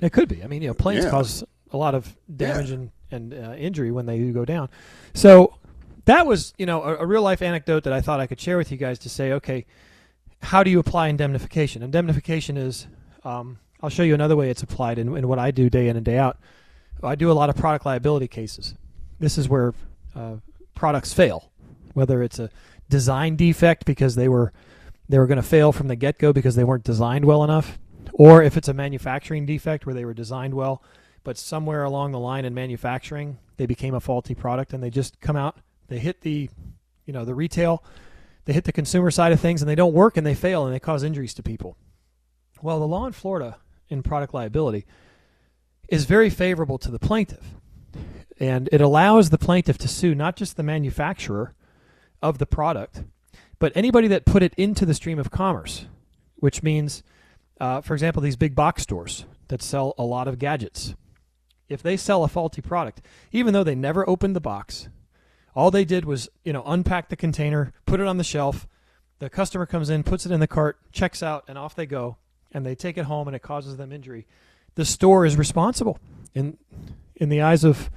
it 0.00 0.12
could 0.12 0.28
be. 0.28 0.42
I 0.42 0.46
mean, 0.46 0.62
you 0.62 0.68
know, 0.68 0.74
planes 0.74 1.04
Yeah. 1.04 1.10
cause 1.10 1.44
a 1.72 1.76
lot 1.76 1.94
of 1.94 2.16
damage 2.34 2.70
and, 2.70 2.90
and 3.10 3.32
uh, 3.34 3.52
injury 3.56 3.90
when 3.90 4.06
they 4.06 4.18
do 4.18 4.32
go 4.32 4.44
down. 4.44 4.68
So 5.14 5.54
that 6.06 6.26
was, 6.26 6.54
you 6.58 6.64
know, 6.66 6.82
a, 6.82 6.96
a 6.98 7.06
real 7.06 7.22
life 7.22 7.42
anecdote 7.42 7.84
that 7.84 7.92
I 7.92 8.00
thought 8.00 8.18
I 8.20 8.26
could 8.26 8.40
share 8.40 8.56
with 8.56 8.70
you 8.72 8.78
guys 8.78 8.98
to 9.00 9.08
say, 9.10 9.32
okay, 9.32 9.66
how 10.42 10.62
do 10.62 10.70
you 10.70 10.78
apply 10.78 11.08
indemnification? 11.08 11.82
Indemnification 11.82 12.56
is, 12.56 12.86
um, 13.24 13.58
I'll 13.82 13.90
show 13.90 14.02
you 14.02 14.14
another 14.14 14.36
way 14.36 14.50
it's 14.50 14.62
applied 14.62 14.98
in, 14.98 15.16
in 15.16 15.28
what 15.28 15.38
I 15.38 15.50
do 15.50 15.68
day 15.68 15.88
in 15.88 15.96
and 15.96 16.04
day 16.04 16.18
out. 16.18 16.38
I 17.02 17.14
do 17.14 17.30
a 17.30 17.34
lot 17.34 17.50
of 17.50 17.56
product 17.56 17.86
liability 17.86 18.28
cases. 18.28 18.74
This 19.20 19.38
is 19.38 19.48
where 19.48 19.74
uh, 20.14 20.36
products 20.74 21.12
fail, 21.12 21.50
whether 21.94 22.22
it's 22.22 22.38
a 22.38 22.50
design 22.88 23.36
defect 23.36 23.84
because 23.84 24.14
they 24.14 24.28
were 24.28 24.52
they 25.08 25.18
were 25.18 25.26
going 25.26 25.36
to 25.36 25.42
fail 25.42 25.72
from 25.72 25.88
the 25.88 25.96
get 25.96 26.18
go 26.18 26.34
because 26.34 26.54
they 26.54 26.64
weren't 26.64 26.84
designed 26.84 27.24
well 27.24 27.42
enough, 27.42 27.78
or 28.12 28.42
if 28.42 28.58
it's 28.58 28.68
a 28.68 28.74
manufacturing 28.74 29.46
defect 29.46 29.86
where 29.86 29.94
they 29.94 30.04
were 30.04 30.12
designed 30.12 30.52
well, 30.52 30.82
but 31.24 31.38
somewhere 31.38 31.84
along 31.84 32.12
the 32.12 32.18
line 32.18 32.44
in 32.44 32.52
manufacturing 32.52 33.38
they 33.58 33.66
became 33.66 33.94
a 33.94 34.00
faulty 34.00 34.34
product 34.34 34.72
and 34.72 34.82
they 34.82 34.90
just 34.90 35.20
come 35.20 35.36
out, 35.36 35.58
they 35.88 35.98
hit 35.98 36.22
the, 36.22 36.48
you 37.04 37.12
know, 37.12 37.24
the 37.24 37.34
retail, 37.34 37.84
they 38.48 38.54
hit 38.54 38.64
the 38.64 38.72
consumer 38.72 39.10
side 39.10 39.30
of 39.30 39.40
things 39.40 39.60
and 39.60 39.68
they 39.68 39.74
don't 39.74 39.92
work 39.92 40.16
and 40.16 40.26
they 40.26 40.34
fail 40.34 40.64
and 40.64 40.74
they 40.74 40.80
cause 40.80 41.02
injuries 41.02 41.34
to 41.34 41.42
people. 41.42 41.76
Well, 42.62 42.80
the 42.80 42.86
law 42.86 43.04
in 43.04 43.12
Florida 43.12 43.58
in 43.90 44.02
product 44.02 44.32
liability 44.32 44.86
is 45.90 46.06
very 46.06 46.30
favorable 46.30 46.78
to 46.78 46.90
the 46.90 46.98
plaintiff. 46.98 47.44
And 48.40 48.66
it 48.72 48.80
allows 48.80 49.28
the 49.28 49.36
plaintiff 49.36 49.76
to 49.76 49.86
sue 49.86 50.14
not 50.14 50.34
just 50.34 50.56
the 50.56 50.62
manufacturer 50.62 51.54
of 52.22 52.38
the 52.38 52.46
product, 52.46 53.04
but 53.58 53.70
anybody 53.74 54.08
that 54.08 54.24
put 54.24 54.42
it 54.42 54.54
into 54.54 54.86
the 54.86 54.94
stream 54.94 55.18
of 55.18 55.30
commerce, 55.30 55.84
which 56.36 56.62
means, 56.62 57.02
uh, 57.60 57.82
for 57.82 57.92
example, 57.92 58.22
these 58.22 58.36
big 58.36 58.54
box 58.54 58.82
stores 58.82 59.26
that 59.48 59.60
sell 59.60 59.92
a 59.98 60.04
lot 60.04 60.26
of 60.26 60.38
gadgets. 60.38 60.94
If 61.68 61.82
they 61.82 61.98
sell 61.98 62.24
a 62.24 62.28
faulty 62.28 62.62
product, 62.62 63.02
even 63.30 63.52
though 63.52 63.62
they 63.64 63.74
never 63.74 64.08
opened 64.08 64.34
the 64.34 64.40
box, 64.40 64.88
all 65.58 65.72
they 65.72 65.84
did 65.84 66.04
was, 66.04 66.28
you 66.44 66.52
know, 66.52 66.62
unpack 66.66 67.08
the 67.08 67.16
container, 67.16 67.72
put 67.84 67.98
it 67.98 68.06
on 68.06 68.16
the 68.16 68.22
shelf. 68.22 68.68
The 69.18 69.28
customer 69.28 69.66
comes 69.66 69.90
in, 69.90 70.04
puts 70.04 70.24
it 70.24 70.30
in 70.30 70.38
the 70.38 70.46
cart, 70.46 70.78
checks 70.92 71.20
out, 71.20 71.42
and 71.48 71.58
off 71.58 71.74
they 71.74 71.84
go. 71.84 72.16
And 72.52 72.64
they 72.64 72.76
take 72.76 72.96
it 72.96 73.06
home, 73.06 73.26
and 73.26 73.34
it 73.34 73.42
causes 73.42 73.76
them 73.76 73.90
injury. 73.90 74.24
The 74.76 74.84
store 74.84 75.26
is 75.26 75.36
responsible. 75.36 75.98
In 76.32 76.58
in 77.16 77.28
the 77.28 77.42
eyes 77.42 77.64
of 77.64 77.90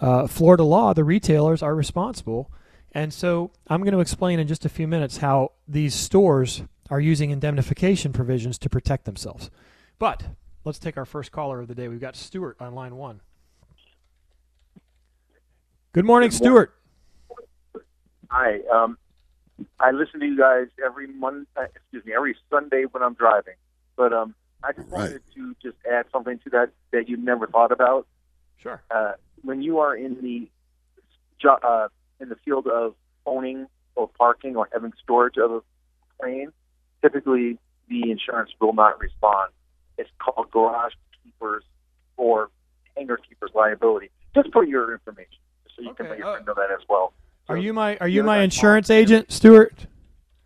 uh, 0.00 0.26
Florida 0.26 0.64
law, 0.64 0.94
the 0.94 1.04
retailers 1.04 1.62
are 1.62 1.76
responsible. 1.76 2.50
And 2.90 3.14
so 3.14 3.52
I'm 3.68 3.82
going 3.82 3.92
to 3.92 4.00
explain 4.00 4.40
in 4.40 4.48
just 4.48 4.64
a 4.64 4.68
few 4.68 4.88
minutes 4.88 5.18
how 5.18 5.52
these 5.68 5.94
stores 5.94 6.64
are 6.90 6.98
using 6.98 7.30
indemnification 7.30 8.12
provisions 8.12 8.58
to 8.58 8.68
protect 8.68 9.04
themselves. 9.04 9.48
But 10.00 10.24
let's 10.64 10.80
take 10.80 10.96
our 10.96 11.06
first 11.06 11.30
caller 11.30 11.60
of 11.60 11.68
the 11.68 11.74
day. 11.76 11.86
We've 11.86 12.00
got 12.00 12.16
Stuart 12.16 12.56
on 12.58 12.74
line 12.74 12.96
one. 12.96 13.20
Good 15.92 16.04
morning, 16.04 16.32
Stuart. 16.32 16.72
Hi. 18.30 18.60
Um, 18.72 18.98
I 19.80 19.90
listen 19.92 20.20
to 20.20 20.26
you 20.26 20.36
guys 20.38 20.66
every 20.84 21.06
Monday. 21.06 21.46
Excuse 21.74 22.04
me, 22.04 22.12
every 22.14 22.36
Sunday 22.50 22.84
when 22.90 23.02
I'm 23.02 23.14
driving. 23.14 23.54
But 23.96 24.12
um, 24.12 24.34
I 24.62 24.72
just 24.72 24.90
Right. 24.90 24.92
wanted 24.92 25.22
to 25.34 25.56
just 25.62 25.76
add 25.90 26.06
something 26.12 26.38
to 26.44 26.50
that 26.50 26.70
that 26.92 27.08
you 27.08 27.16
never 27.16 27.46
thought 27.46 27.72
about. 27.72 28.06
Sure. 28.58 28.82
Uh, 28.90 29.12
when 29.42 29.62
you 29.62 29.78
are 29.78 29.96
in 29.96 30.20
the 30.22 30.48
uh, 31.48 31.88
in 32.20 32.28
the 32.28 32.36
field 32.44 32.66
of 32.66 32.94
owning 33.24 33.66
or 33.94 34.08
parking 34.08 34.56
or 34.56 34.68
having 34.72 34.92
storage 35.02 35.36
of 35.36 35.50
a 35.52 35.60
plane, 36.20 36.50
typically 37.02 37.58
the 37.88 38.10
insurance 38.10 38.50
will 38.60 38.72
not 38.72 38.98
respond. 38.98 39.52
It's 39.96 40.10
called 40.18 40.50
garage 40.50 40.92
keepers 41.22 41.62
or 42.16 42.50
hangar 42.96 43.18
keepers 43.28 43.50
liability. 43.54 44.10
Just 44.34 44.52
for 44.52 44.64
your 44.64 44.92
information, 44.92 45.38
so 45.74 45.82
you 45.82 45.94
can 45.94 46.06
Okay, 46.06 46.10
let 46.10 46.18
your 46.18 46.28
uh, 46.28 46.32
friend 46.32 46.46
know 46.46 46.54
that 46.54 46.70
as 46.72 46.84
well. 46.88 47.12
Are 47.48 47.56
you 47.56 47.72
my 47.72 47.96
Are 47.98 48.08
you 48.08 48.22
my 48.22 48.42
insurance 48.42 48.90
agent, 48.90 49.30
Stuart? 49.30 49.86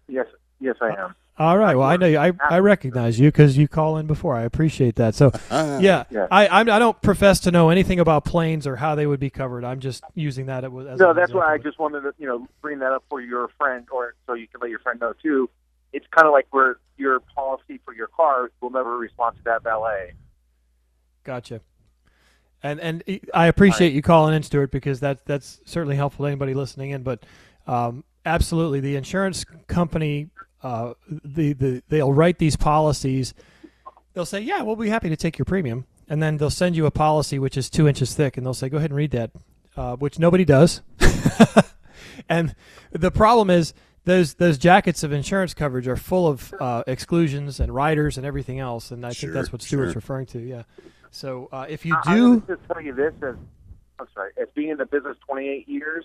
Yes, 0.08 0.26
yes, 0.60 0.76
I 0.80 0.88
am. 0.90 1.14
All 1.38 1.56
right. 1.56 1.74
Well, 1.74 1.88
I 1.88 1.96
know 1.96 2.06
you. 2.06 2.18
I, 2.18 2.32
I 2.50 2.58
recognize 2.58 3.18
you 3.18 3.28
because 3.28 3.56
you 3.56 3.66
call 3.66 3.96
in 3.96 4.06
before. 4.06 4.36
I 4.36 4.42
appreciate 4.42 4.96
that. 4.96 5.14
So, 5.14 5.30
Ah, 5.50 5.78
yeah, 5.80 6.04
Yeah. 6.10 6.26
I 6.30 6.48
I'm, 6.48 6.68
I 6.68 6.78
don't 6.78 7.00
profess 7.00 7.40
to 7.40 7.50
know 7.50 7.70
anything 7.70 7.98
about 7.98 8.26
planes 8.26 8.66
or 8.66 8.76
how 8.76 8.94
they 8.94 9.06
would 9.06 9.20
be 9.20 9.30
covered. 9.30 9.64
I'm 9.64 9.80
just 9.80 10.04
using 10.14 10.46
that 10.46 10.64
as 10.64 11.00
No, 11.00 11.14
that's 11.14 11.32
why 11.32 11.54
I 11.54 11.56
just 11.56 11.78
wanted 11.78 12.02
to, 12.02 12.12
you 12.18 12.26
know, 12.26 12.46
bring 12.60 12.80
that 12.80 12.92
up 12.92 13.04
for 13.08 13.22
your 13.22 13.48
friend, 13.56 13.86
or 13.90 14.14
so 14.26 14.34
you 14.34 14.48
can 14.48 14.60
let 14.60 14.68
your 14.68 14.80
friend 14.80 15.00
know 15.00 15.14
too. 15.22 15.48
It's 15.94 16.06
kind 16.14 16.26
of 16.26 16.32
like 16.32 16.46
where 16.50 16.76
your 16.98 17.20
policy 17.20 17.80
for 17.86 17.94
your 17.94 18.08
car 18.08 18.50
will 18.60 18.70
never 18.70 18.98
respond 18.98 19.36
to 19.38 19.42
that 19.44 19.62
valet. 19.62 20.12
Gotcha. 21.24 21.62
And 22.62 22.78
and 22.80 23.02
I 23.32 23.46
appreciate 23.46 23.92
you 23.94 24.02
calling 24.02 24.34
in, 24.34 24.42
Stuart, 24.42 24.70
because 24.70 25.00
that 25.00 25.24
that's 25.24 25.60
certainly 25.64 25.96
helpful 25.96 26.24
to 26.24 26.28
anybody 26.28 26.52
listening 26.54 26.90
in. 26.90 27.02
But 27.02 27.24
um, 27.66 28.04
absolutely, 28.26 28.80
the 28.80 28.96
insurance 28.96 29.44
company, 29.66 30.28
uh, 30.62 30.92
the 31.08 31.54
the 31.54 31.82
they'll 31.88 32.12
write 32.12 32.38
these 32.38 32.56
policies. 32.56 33.32
They'll 34.12 34.26
say, 34.26 34.40
"Yeah, 34.40 34.60
we'll 34.62 34.76
be 34.76 34.88
happy 34.90 35.08
to 35.08 35.16
take 35.16 35.38
your 35.38 35.46
premium," 35.46 35.86
and 36.08 36.22
then 36.22 36.36
they'll 36.36 36.50
send 36.50 36.76
you 36.76 36.84
a 36.84 36.90
policy 36.90 37.38
which 37.38 37.56
is 37.56 37.70
two 37.70 37.88
inches 37.88 38.14
thick, 38.14 38.36
and 38.36 38.44
they'll 38.44 38.52
say, 38.52 38.68
"Go 38.68 38.76
ahead 38.76 38.90
and 38.90 38.96
read 38.96 39.12
that," 39.12 39.30
uh, 39.76 39.96
which 39.96 40.18
nobody 40.18 40.44
does. 40.44 40.82
and 42.28 42.54
the 42.92 43.10
problem 43.10 43.50
is 43.50 43.72
those 44.04 44.34
those 44.34 44.58
jackets 44.58 45.02
of 45.02 45.12
insurance 45.12 45.54
coverage 45.54 45.86
are 45.88 45.96
full 45.96 46.26
of 46.28 46.52
uh, 46.60 46.82
exclusions 46.86 47.60
and 47.60 47.74
riders 47.74 48.16
and 48.16 48.26
everything 48.26 48.58
else, 48.58 48.90
and 48.90 49.06
I 49.06 49.12
Sure, 49.12 49.28
think 49.28 49.34
that's 49.34 49.52
what 49.52 49.62
Stuart's 49.62 49.92
sure. 49.92 49.94
referring 49.94 50.26
to. 50.26 50.40
Yeah. 50.40 50.62
So 51.10 51.48
uh, 51.52 51.66
if 51.68 51.84
you 51.84 51.94
I- 51.94 52.02
I 52.12 52.14
do, 52.16 52.30
would 52.32 52.46
just 52.46 52.60
tell 52.72 52.80
you 52.80 52.94
this 52.94 53.12
as 53.22 53.34
I'm 53.98 54.06
sorry, 54.14 54.32
as 54.40 54.48
being 54.54 54.70
in 54.70 54.78
the 54.78 54.86
business 54.86 55.16
28 55.26 55.68
years, 55.68 56.04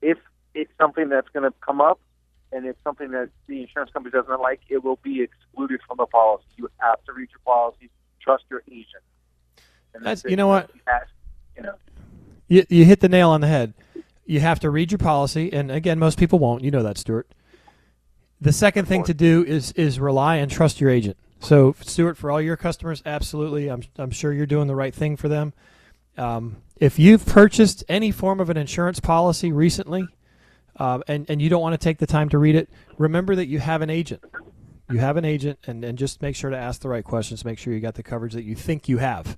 if 0.00 0.18
it's 0.54 0.70
something 0.80 1.08
that's 1.08 1.28
going 1.30 1.50
to 1.50 1.56
come 1.60 1.80
up 1.80 1.98
and 2.52 2.66
it's 2.66 2.78
something 2.84 3.10
that 3.12 3.30
the 3.48 3.62
insurance 3.62 3.90
company 3.92 4.12
doesn't 4.12 4.40
like, 4.40 4.60
it 4.68 4.84
will 4.84 4.98
be 5.02 5.22
excluded 5.22 5.80
from 5.88 5.96
the 5.96 6.06
policy. 6.06 6.44
You 6.56 6.68
have 6.78 7.02
to 7.04 7.12
read 7.12 7.28
your 7.30 7.40
policy, 7.44 7.90
trust 8.20 8.44
your 8.50 8.62
agent. 8.70 9.02
And 9.94 10.04
That's- 10.04 10.24
it. 10.24 10.30
you 10.30 10.36
know 10.36 10.46
what? 10.48 10.70
Ask, 10.86 11.08
you 11.56 11.62
know, 11.62 11.74
you, 12.48 12.64
you 12.68 12.84
hit 12.84 13.00
the 13.00 13.08
nail 13.08 13.30
on 13.30 13.40
the 13.40 13.48
head. 13.48 13.74
You 14.24 14.40
have 14.40 14.60
to 14.60 14.70
read 14.70 14.92
your 14.92 14.98
policy, 14.98 15.52
and 15.52 15.70
again, 15.70 15.98
most 15.98 16.16
people 16.18 16.38
won't. 16.38 16.62
You 16.62 16.70
know 16.70 16.82
that, 16.84 16.96
Stuart. 16.96 17.26
The 18.40 18.52
second 18.52 18.86
thing 18.86 19.02
to 19.04 19.14
do 19.14 19.44
is 19.44 19.72
is 19.72 19.98
rely 19.98 20.36
and 20.36 20.50
trust 20.50 20.80
your 20.80 20.90
agent. 20.90 21.16
So, 21.42 21.74
Stuart, 21.80 22.16
for 22.16 22.30
all 22.30 22.40
your 22.40 22.56
customers, 22.56 23.02
absolutely, 23.04 23.68
I'm 23.68 23.82
I'm 23.98 24.12
sure 24.12 24.32
you're 24.32 24.46
doing 24.46 24.68
the 24.68 24.76
right 24.76 24.94
thing 24.94 25.16
for 25.16 25.28
them. 25.28 25.52
Um, 26.16 26.58
if 26.76 27.00
you've 27.00 27.26
purchased 27.26 27.82
any 27.88 28.12
form 28.12 28.38
of 28.38 28.48
an 28.48 28.56
insurance 28.56 29.00
policy 29.00 29.50
recently, 29.50 30.06
um, 30.76 31.02
and 31.08 31.28
and 31.28 31.42
you 31.42 31.48
don't 31.48 31.60
want 31.60 31.72
to 31.72 31.84
take 31.84 31.98
the 31.98 32.06
time 32.06 32.28
to 32.28 32.38
read 32.38 32.54
it, 32.54 32.70
remember 32.96 33.34
that 33.34 33.46
you 33.46 33.58
have 33.58 33.82
an 33.82 33.90
agent. 33.90 34.22
You 34.88 34.98
have 34.98 35.16
an 35.16 35.24
agent, 35.24 35.58
and, 35.66 35.84
and 35.84 35.98
just 35.98 36.22
make 36.22 36.36
sure 36.36 36.50
to 36.50 36.56
ask 36.56 36.80
the 36.80 36.88
right 36.88 37.04
questions. 37.04 37.44
Make 37.44 37.58
sure 37.58 37.72
you 37.72 37.80
got 37.80 37.94
the 37.94 38.02
coverage 38.04 38.34
that 38.34 38.44
you 38.44 38.54
think 38.54 38.88
you 38.88 38.98
have. 38.98 39.36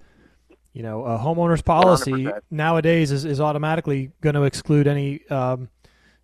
You 0.75 0.83
know, 0.83 1.05
a 1.05 1.17
homeowner's 1.17 1.63
policy 1.63 2.11
100%. 2.11 2.41
nowadays 2.51 3.13
is, 3.13 3.25
is 3.25 3.41
automatically 3.41 4.11
going 4.21 4.35
to 4.35 4.43
exclude 4.43 4.89
any, 4.89 5.25
um, 5.29 5.69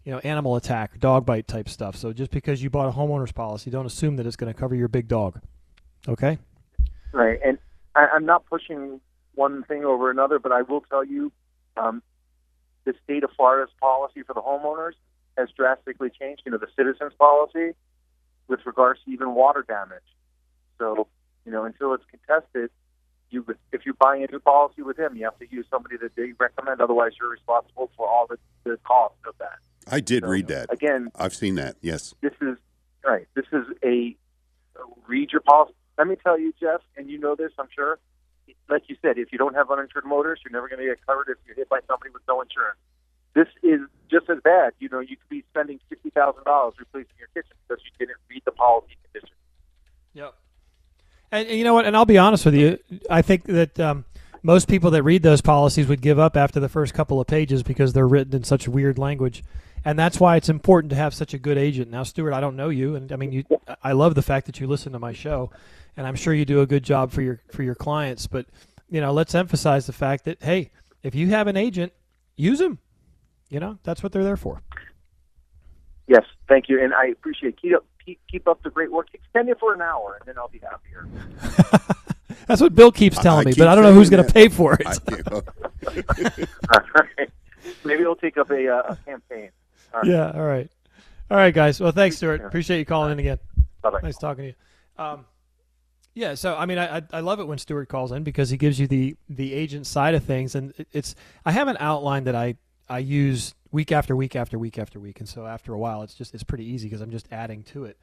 you 0.04 0.10
know, 0.10 0.18
animal 0.18 0.56
attack, 0.56 0.98
dog 0.98 1.24
bite 1.24 1.46
type 1.46 1.68
stuff. 1.68 1.94
So 1.94 2.12
just 2.12 2.32
because 2.32 2.60
you 2.60 2.68
bought 2.68 2.88
a 2.88 2.92
homeowner's 2.92 3.30
policy, 3.30 3.70
don't 3.70 3.86
assume 3.86 4.16
that 4.16 4.26
it's 4.26 4.34
going 4.34 4.52
to 4.52 4.58
cover 4.58 4.74
your 4.74 4.88
big 4.88 5.06
dog. 5.06 5.40
Okay. 6.08 6.38
Right, 7.12 7.38
and 7.44 7.58
I, 7.94 8.06
I'm 8.14 8.24
not 8.26 8.46
pushing 8.46 9.00
one 9.34 9.64
thing 9.64 9.84
over 9.84 10.10
another, 10.10 10.38
but 10.38 10.52
I 10.52 10.62
will 10.62 10.80
tell 10.82 11.04
you, 11.04 11.32
um, 11.76 12.02
the 12.84 12.94
state 13.04 13.24
of 13.24 13.30
Florida's 13.36 13.72
policy 13.80 14.22
for 14.22 14.34
the 14.34 14.40
homeowners 14.40 14.92
has 15.36 15.48
drastically 15.56 16.10
changed. 16.10 16.42
You 16.46 16.52
know, 16.52 16.58
the 16.58 16.68
citizens 16.76 17.12
policy 17.18 17.72
with 18.48 18.60
regards 18.66 19.00
to 19.04 19.10
even 19.10 19.34
water 19.34 19.64
damage. 19.66 20.02
So, 20.78 21.06
you 21.44 21.52
know, 21.52 21.64
until 21.64 21.94
it's 21.94 22.04
contested, 22.10 22.70
you 23.30 23.42
would, 23.42 23.58
if 23.72 23.86
you 23.86 23.94
buy 23.94 24.16
a 24.16 24.26
new 24.30 24.40
policy 24.40 24.82
with 24.82 24.96
them, 24.96 25.14
you 25.16 25.24
have 25.24 25.38
to 25.38 25.46
use 25.50 25.66
somebody 25.70 25.96
that 25.98 26.16
they 26.16 26.32
recommend. 26.38 26.80
Otherwise, 26.80 27.12
you're 27.20 27.30
responsible 27.30 27.90
for 27.96 28.08
all 28.08 28.26
the, 28.28 28.38
the 28.64 28.76
cost 28.84 29.14
of 29.26 29.34
that. 29.38 29.58
I 29.88 30.00
did 30.00 30.24
So, 30.24 30.28
read 30.30 30.48
that. 30.48 30.72
Again, 30.72 31.10
I've 31.14 31.34
seen 31.34 31.54
that. 31.56 31.76
Yes. 31.80 32.14
this 32.22 32.32
is 32.40 32.56
right. 33.04 33.26
This 33.34 33.46
is 33.52 33.64
a 33.84 34.16
read 35.06 35.30
your 35.32 35.42
policy. 35.42 35.74
Let 36.00 36.08
me 36.08 36.16
tell 36.16 36.40
you, 36.40 36.54
Jeff, 36.58 36.80
and 36.96 37.10
you 37.10 37.18
know 37.18 37.34
this, 37.34 37.52
I'm 37.58 37.68
sure. 37.74 37.98
Like 38.70 38.84
you 38.86 38.96
said, 39.02 39.18
if 39.18 39.32
you 39.32 39.36
don't 39.36 39.52
have 39.52 39.70
uninsured 39.70 40.06
motors, 40.06 40.40
you're 40.42 40.50
never 40.50 40.66
going 40.66 40.80
to 40.80 40.86
get 40.86 41.06
covered 41.06 41.28
if 41.28 41.36
you're 41.46 41.54
hit 41.54 41.68
by 41.68 41.80
somebody 41.86 42.10
with 42.10 42.22
no 42.26 42.40
insurance. 42.40 42.78
This 43.34 43.48
is 43.62 43.80
just 44.10 44.30
as 44.30 44.38
bad. 44.42 44.72
You 44.78 44.88
know, 44.88 45.00
you 45.00 45.18
could 45.18 45.28
be 45.28 45.44
spending 45.50 45.78
sixty 45.90 46.08
thousand 46.08 46.44
dollars 46.44 46.72
replacing 46.78 47.12
your 47.18 47.28
kitchen 47.34 47.54
because 47.68 47.84
you 47.84 47.90
didn't 47.98 48.16
read 48.30 48.40
the 48.46 48.50
policy 48.52 48.96
conditions. 49.04 49.38
Yep. 50.14 50.34
And, 51.32 51.48
and 51.48 51.58
you 51.58 51.64
know 51.64 51.74
what? 51.74 51.84
And 51.84 51.94
I'll 51.94 52.06
be 52.06 52.16
honest 52.16 52.46
with 52.46 52.54
you. 52.54 52.78
I 53.10 53.20
think 53.20 53.44
that 53.44 53.78
um, 53.78 54.06
most 54.42 54.68
people 54.68 54.90
that 54.92 55.02
read 55.02 55.22
those 55.22 55.42
policies 55.42 55.86
would 55.86 56.00
give 56.00 56.18
up 56.18 56.34
after 56.34 56.60
the 56.60 56.70
first 56.70 56.94
couple 56.94 57.20
of 57.20 57.26
pages 57.26 57.62
because 57.62 57.92
they're 57.92 58.08
written 58.08 58.34
in 58.34 58.42
such 58.42 58.66
weird 58.66 58.98
language. 58.98 59.44
And 59.84 59.98
that's 59.98 60.18
why 60.18 60.36
it's 60.36 60.48
important 60.48 60.90
to 60.90 60.96
have 60.96 61.12
such 61.14 61.34
a 61.34 61.38
good 61.38 61.58
agent. 61.58 61.90
Now, 61.90 62.04
Stuart, 62.04 62.32
I 62.32 62.40
don't 62.40 62.56
know 62.56 62.70
you, 62.70 62.96
and 62.96 63.12
I 63.12 63.16
mean, 63.16 63.32
you. 63.32 63.44
I 63.82 63.92
love 63.92 64.14
the 64.14 64.22
fact 64.22 64.46
that 64.46 64.60
you 64.60 64.66
listen 64.66 64.92
to 64.92 64.98
my 64.98 65.12
show, 65.12 65.50
and 66.00 66.06
I'm 66.06 66.14
sure 66.14 66.32
you 66.32 66.46
do 66.46 66.62
a 66.62 66.66
good 66.66 66.82
job 66.82 67.12
for 67.12 67.20
your 67.20 67.42
for 67.52 67.62
your 67.62 67.74
clients. 67.74 68.26
But 68.26 68.46
you 68.88 69.02
know, 69.02 69.12
let's 69.12 69.34
emphasize 69.34 69.86
the 69.86 69.92
fact 69.92 70.24
that 70.24 70.42
hey, 70.42 70.70
if 71.02 71.14
you 71.14 71.28
have 71.28 71.46
an 71.46 71.58
agent, 71.58 71.92
use 72.36 72.58
them. 72.58 72.78
You 73.50 73.60
know, 73.60 73.78
that's 73.82 74.02
what 74.02 74.10
they're 74.10 74.24
there 74.24 74.38
for. 74.38 74.62
Yes, 76.06 76.24
thank 76.48 76.70
you, 76.70 76.82
and 76.82 76.94
I 76.94 77.08
appreciate 77.08 77.60
keep 77.60 77.74
up 77.74 77.84
keep, 78.02 78.18
keep 78.30 78.48
up 78.48 78.62
the 78.62 78.70
great 78.70 78.90
work. 78.90 79.08
Extend 79.12 79.50
it 79.50 79.60
for 79.60 79.74
an 79.74 79.82
hour, 79.82 80.16
and 80.18 80.26
then 80.26 80.38
I'll 80.38 80.48
be 80.48 80.60
happier. 80.60 81.06
That's 82.46 82.62
what 82.62 82.74
Bill 82.74 82.90
keeps 82.90 83.18
telling 83.18 83.44
me, 83.44 83.52
keep 83.52 83.58
but 83.58 83.68
I 83.68 83.74
don't 83.74 83.84
know 83.84 83.92
who's 83.92 84.08
going 84.08 84.24
to 84.24 84.32
pay 84.32 84.48
for 84.48 84.78
it. 84.80 84.86
All 86.74 86.80
right. 86.94 87.30
Maybe 87.84 88.04
we'll 88.04 88.16
take 88.16 88.38
up 88.38 88.50
a, 88.50 88.68
uh, 88.68 88.94
a 88.94 88.96
campaign. 89.04 89.50
All 89.92 90.00
right. 90.00 90.08
Yeah. 90.10 90.30
All 90.30 90.46
right. 90.46 90.70
All 91.30 91.36
right, 91.36 91.52
guys. 91.52 91.78
Well, 91.78 91.92
thanks, 91.92 92.16
Stuart. 92.16 92.42
Appreciate 92.42 92.78
you 92.78 92.86
calling 92.86 93.12
in 93.12 93.18
again. 93.18 93.38
Bye 93.82 93.90
bye. 93.90 94.00
Nice 94.02 94.16
talking 94.16 94.44
to 94.44 94.48
you. 94.48 94.54
Um, 95.04 95.26
yeah. 96.20 96.34
So, 96.34 96.54
I 96.54 96.66
mean, 96.66 96.78
I, 96.78 97.02
I 97.12 97.20
love 97.20 97.40
it 97.40 97.46
when 97.46 97.56
Stuart 97.56 97.88
calls 97.88 98.12
in 98.12 98.22
because 98.22 98.50
he 98.50 98.58
gives 98.58 98.78
you 98.78 98.86
the 98.86 99.16
the 99.28 99.54
agent 99.54 99.86
side 99.86 100.14
of 100.14 100.22
things, 100.22 100.54
and 100.54 100.74
it's 100.92 101.14
I 101.46 101.52
have 101.52 101.66
an 101.66 101.78
outline 101.80 102.24
that 102.24 102.34
I 102.34 102.56
I 102.88 102.98
use 102.98 103.54
week 103.72 103.90
after 103.90 104.14
week 104.14 104.36
after 104.36 104.58
week 104.58 104.78
after 104.78 105.00
week, 105.00 105.18
and 105.18 105.28
so 105.28 105.46
after 105.46 105.72
a 105.72 105.78
while, 105.78 106.02
it's 106.02 106.14
just 106.14 106.34
it's 106.34 106.42
pretty 106.44 106.64
easy 106.64 106.88
because 106.88 107.00
I'm 107.00 107.10
just 107.10 107.26
adding 107.32 107.62
to 107.64 107.86
it, 107.86 107.98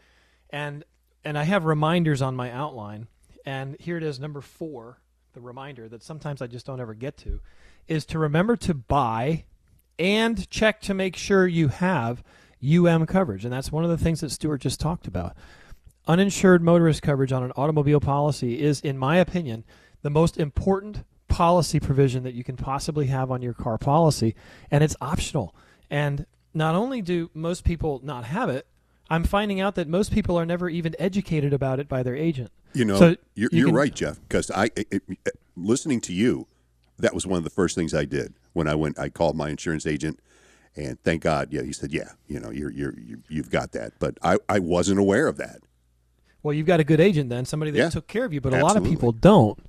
and 0.49 0.83
and 1.23 1.37
I 1.37 1.43
have 1.43 1.65
reminders 1.65 2.21
on 2.23 2.35
my 2.35 2.51
outline, 2.51 3.07
and 3.45 3.79
here 3.79 3.97
it 3.97 4.03
is, 4.03 4.19
number 4.19 4.41
four, 4.41 4.97
the 5.33 5.41
reminder 5.41 5.87
that 5.87 6.01
sometimes 6.01 6.41
I 6.41 6.47
just 6.47 6.65
don't 6.65 6.81
ever 6.81 6.95
get 6.95 7.17
to, 7.17 7.39
is 7.87 8.03
to 8.07 8.17
remember 8.17 8.55
to 8.57 8.73
buy 8.73 9.43
and 9.99 10.49
check 10.49 10.81
to 10.81 10.95
make 10.95 11.15
sure 11.15 11.45
you 11.45 11.67
have 11.67 12.23
UM 12.63 13.05
coverage. 13.05 13.43
And 13.43 13.53
that's 13.53 13.71
one 13.71 13.83
of 13.83 13.89
the 13.89 13.97
things 13.97 14.21
that 14.21 14.31
Stuart 14.31 14.61
just 14.61 14.79
talked 14.79 15.07
about. 15.07 15.35
Uninsured 16.07 16.61
motorist 16.63 17.01
coverage 17.01 17.31
on 17.33 17.43
an 17.43 17.51
automobile 17.57 17.99
policy 17.99 18.61
is, 18.61 18.79
in 18.81 18.97
my 18.97 19.17
opinion, 19.17 19.65
the 20.03 20.09
most 20.09 20.37
important 20.37 21.03
policy 21.27 21.79
provision 21.79 22.23
that 22.23 22.33
you 22.33 22.43
can 22.43 22.55
possibly 22.55 23.07
have 23.07 23.29
on 23.29 23.41
your 23.41 23.53
car 23.53 23.77
policy. 23.77 24.33
And 24.71 24.83
it's 24.83 24.95
optional. 25.01 25.53
And 25.89 26.25
not 26.53 26.75
only 26.75 27.01
do 27.01 27.29
most 27.33 27.65
people 27.65 27.99
not 28.03 28.23
have 28.25 28.49
it, 28.49 28.65
I'm 29.09 29.23
finding 29.25 29.59
out 29.59 29.75
that 29.75 29.87
most 29.87 30.13
people 30.13 30.37
are 30.39 30.45
never 30.45 30.69
even 30.69 30.95
educated 30.97 31.51
about 31.53 31.79
it 31.79 31.89
by 31.89 32.03
their 32.03 32.15
agent. 32.15 32.51
You 32.73 32.85
know, 32.85 32.97
So 32.97 33.15
you're, 33.35 33.49
you 33.51 33.59
you're 33.59 33.67
can- 33.67 33.75
right, 33.75 33.93
Jeff. 33.93 34.19
Because 34.21 34.49
I, 34.51 34.65
it, 34.75 34.87
it- 34.91 35.39
listening 35.57 35.99
to 36.01 36.13
you, 36.13 36.47
that 36.99 37.13
was 37.13 37.27
one 37.27 37.37
of 37.37 37.43
the 37.43 37.49
first 37.49 37.75
things 37.75 37.93
I 37.93 38.05
did 38.05 38.33
when 38.53 38.67
I 38.67 38.75
went. 38.75 38.97
I 38.97 39.09
called 39.09 39.35
my 39.35 39.49
insurance 39.49 39.85
agent, 39.85 40.19
and 40.75 41.01
thank 41.03 41.21
God, 41.21 41.49
yeah, 41.51 41.61
he 41.63 41.71
said, 41.73 41.91
yeah, 41.91 42.11
you 42.27 42.39
know, 42.39 42.49
you're 42.49 42.71
you're 42.71 42.97
you, 42.97 43.21
you've 43.29 43.49
got 43.51 43.71
that. 43.73 43.93
But 43.99 44.17
I, 44.23 44.37
I 44.49 44.59
wasn't 44.59 44.99
aware 44.99 45.27
of 45.27 45.37
that. 45.37 45.59
Well, 46.47 46.53
you've 46.53 46.65
got 46.65 46.79
a 46.79 46.85
good 46.85 47.01
agent 47.01 47.29
then, 47.29 47.43
somebody 47.43 47.71
that 47.71 47.77
Yeah, 47.77 47.89
took 47.89 48.07
care 48.07 48.23
of 48.23 48.31
you, 48.31 48.39
but 48.39 48.53
a 48.53 48.63
lot 48.63 48.77
of 48.77 48.85
people 48.85 49.11
don't. 49.11 49.59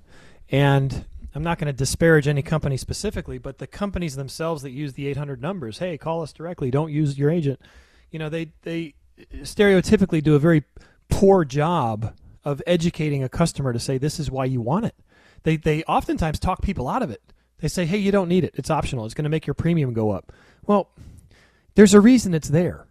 And 0.48 1.04
I'm 1.34 1.42
not 1.42 1.58
going 1.58 1.66
to 1.66 1.76
disparage 1.76 2.28
any 2.28 2.40
company 2.40 2.76
specifically, 2.76 3.36
but 3.36 3.58
the 3.58 3.66
companies 3.66 4.14
themselves 4.14 4.62
that 4.62 4.70
use 4.70 4.92
the 4.92 5.08
800 5.08 5.42
numbers, 5.42 5.78
hey, 5.78 5.98
call 5.98 6.22
us 6.22 6.32
directly, 6.32 6.70
don't 6.70 6.92
use 6.92 7.18
your 7.18 7.30
agent. 7.30 7.60
You 8.12 8.20
know, 8.20 8.28
they 8.28 8.52
they 8.62 8.94
stereotypically 9.38 10.22
do 10.22 10.36
a 10.36 10.38
very 10.38 10.62
poor 11.08 11.44
job 11.44 12.14
of 12.44 12.62
educating 12.64 13.24
a 13.24 13.28
customer 13.28 13.72
to 13.72 13.80
say 13.80 13.98
this 13.98 14.20
is 14.20 14.30
why 14.30 14.44
you 14.44 14.60
want 14.60 14.84
it. 14.84 14.94
They 15.42 15.56
they 15.56 15.82
oftentimes 15.82 16.38
talk 16.38 16.62
people 16.62 16.88
out 16.88 17.02
of 17.02 17.10
it. 17.10 17.22
They 17.58 17.66
say, 17.66 17.86
"Hey, 17.86 17.98
you 17.98 18.12
don't 18.12 18.28
need 18.28 18.44
it. 18.44 18.54
It's 18.54 18.70
optional. 18.70 19.04
It's 19.04 19.14
going 19.14 19.24
to 19.24 19.30
make 19.30 19.48
your 19.48 19.54
premium 19.54 19.94
go 19.94 20.12
up." 20.12 20.32
Well, 20.64 20.90
there's 21.74 21.92
a 21.92 22.00
reason 22.00 22.34
it's 22.34 22.50
there. 22.50 22.86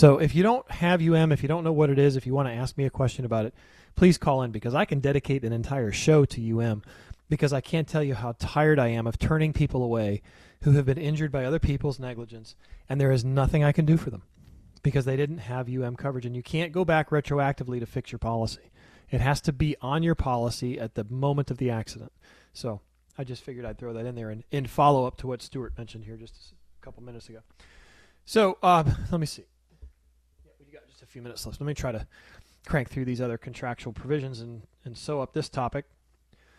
So 0.00 0.16
if 0.16 0.34
you 0.34 0.42
don't 0.42 0.68
have 0.70 1.06
UM, 1.06 1.30
if 1.30 1.42
you 1.42 1.48
don't 1.50 1.62
know 1.62 1.74
what 1.74 1.90
it 1.90 1.98
is, 1.98 2.16
if 2.16 2.24
you 2.24 2.32
want 2.32 2.48
to 2.48 2.54
ask 2.54 2.78
me 2.78 2.86
a 2.86 2.90
question 2.90 3.26
about 3.26 3.44
it, 3.44 3.52
please 3.96 4.16
call 4.16 4.40
in 4.40 4.50
because 4.50 4.74
I 4.74 4.86
can 4.86 5.00
dedicate 5.00 5.44
an 5.44 5.52
entire 5.52 5.92
show 5.92 6.24
to 6.24 6.58
UM 6.58 6.82
because 7.28 7.52
I 7.52 7.60
can't 7.60 7.86
tell 7.86 8.02
you 8.02 8.14
how 8.14 8.34
tired 8.38 8.78
I 8.78 8.88
am 8.88 9.06
of 9.06 9.18
turning 9.18 9.52
people 9.52 9.82
away 9.82 10.22
who 10.62 10.72
have 10.72 10.86
been 10.86 10.96
injured 10.96 11.30
by 11.30 11.44
other 11.44 11.58
people's 11.58 12.00
negligence 12.00 12.56
and 12.88 12.98
there 12.98 13.12
is 13.12 13.26
nothing 13.26 13.62
I 13.62 13.72
can 13.72 13.84
do 13.84 13.98
for 13.98 14.08
them 14.08 14.22
because 14.82 15.04
they 15.04 15.18
didn't 15.18 15.36
have 15.36 15.68
UM 15.68 15.96
coverage 15.96 16.24
and 16.24 16.34
you 16.34 16.42
can't 16.42 16.72
go 16.72 16.82
back 16.82 17.10
retroactively 17.10 17.78
to 17.78 17.84
fix 17.84 18.10
your 18.10 18.20
policy. 18.20 18.70
It 19.10 19.20
has 19.20 19.42
to 19.42 19.52
be 19.52 19.76
on 19.82 20.02
your 20.02 20.14
policy 20.14 20.80
at 20.80 20.94
the 20.94 21.04
moment 21.10 21.50
of 21.50 21.58
the 21.58 21.68
accident. 21.68 22.12
So 22.54 22.80
I 23.18 23.24
just 23.24 23.42
figured 23.42 23.66
I'd 23.66 23.76
throw 23.76 23.92
that 23.92 24.06
in 24.06 24.14
there 24.14 24.30
in, 24.30 24.44
in 24.50 24.66
follow 24.66 25.06
up 25.06 25.18
to 25.18 25.26
what 25.26 25.42
Stuart 25.42 25.76
mentioned 25.76 26.06
here 26.06 26.16
just 26.16 26.54
a 26.80 26.82
couple 26.82 27.02
minutes 27.02 27.28
ago. 27.28 27.40
So 28.24 28.56
um, 28.62 28.96
let 29.12 29.20
me 29.20 29.26
see. 29.26 29.44
Just 31.00 31.08
a 31.08 31.12
few 31.12 31.22
minutes 31.22 31.46
left. 31.46 31.58
Let 31.58 31.66
me 31.66 31.72
try 31.72 31.92
to 31.92 32.06
crank 32.66 32.90
through 32.90 33.06
these 33.06 33.22
other 33.22 33.38
contractual 33.38 33.94
provisions 33.94 34.40
and, 34.40 34.60
and 34.84 34.94
sew 34.94 35.22
up 35.22 35.32
this 35.32 35.48
topic. 35.48 35.86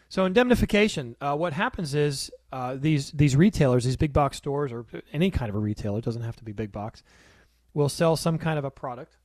So 0.09 0.25
indemnification, 0.25 1.15
uh, 1.21 1.35
what 1.35 1.53
happens 1.53 1.93
is 1.93 2.31
uh, 2.51 2.75
these 2.75 3.11
these 3.11 3.35
retailers, 3.35 3.85
these 3.85 3.97
big 3.97 4.13
box 4.13 4.37
stores, 4.37 4.71
or 4.71 4.87
any 5.13 5.29
kind 5.29 5.49
of 5.49 5.55
a 5.55 5.59
retailer, 5.59 6.01
doesn't 6.01 6.23
have 6.23 6.37
to 6.37 6.43
be 6.43 6.53
big 6.53 6.71
box, 6.71 7.03
will 7.75 7.87
sell 7.87 8.15
some 8.15 8.39
kind 8.39 8.57
of 8.57 8.65
a 8.65 8.71
product, 8.71 9.15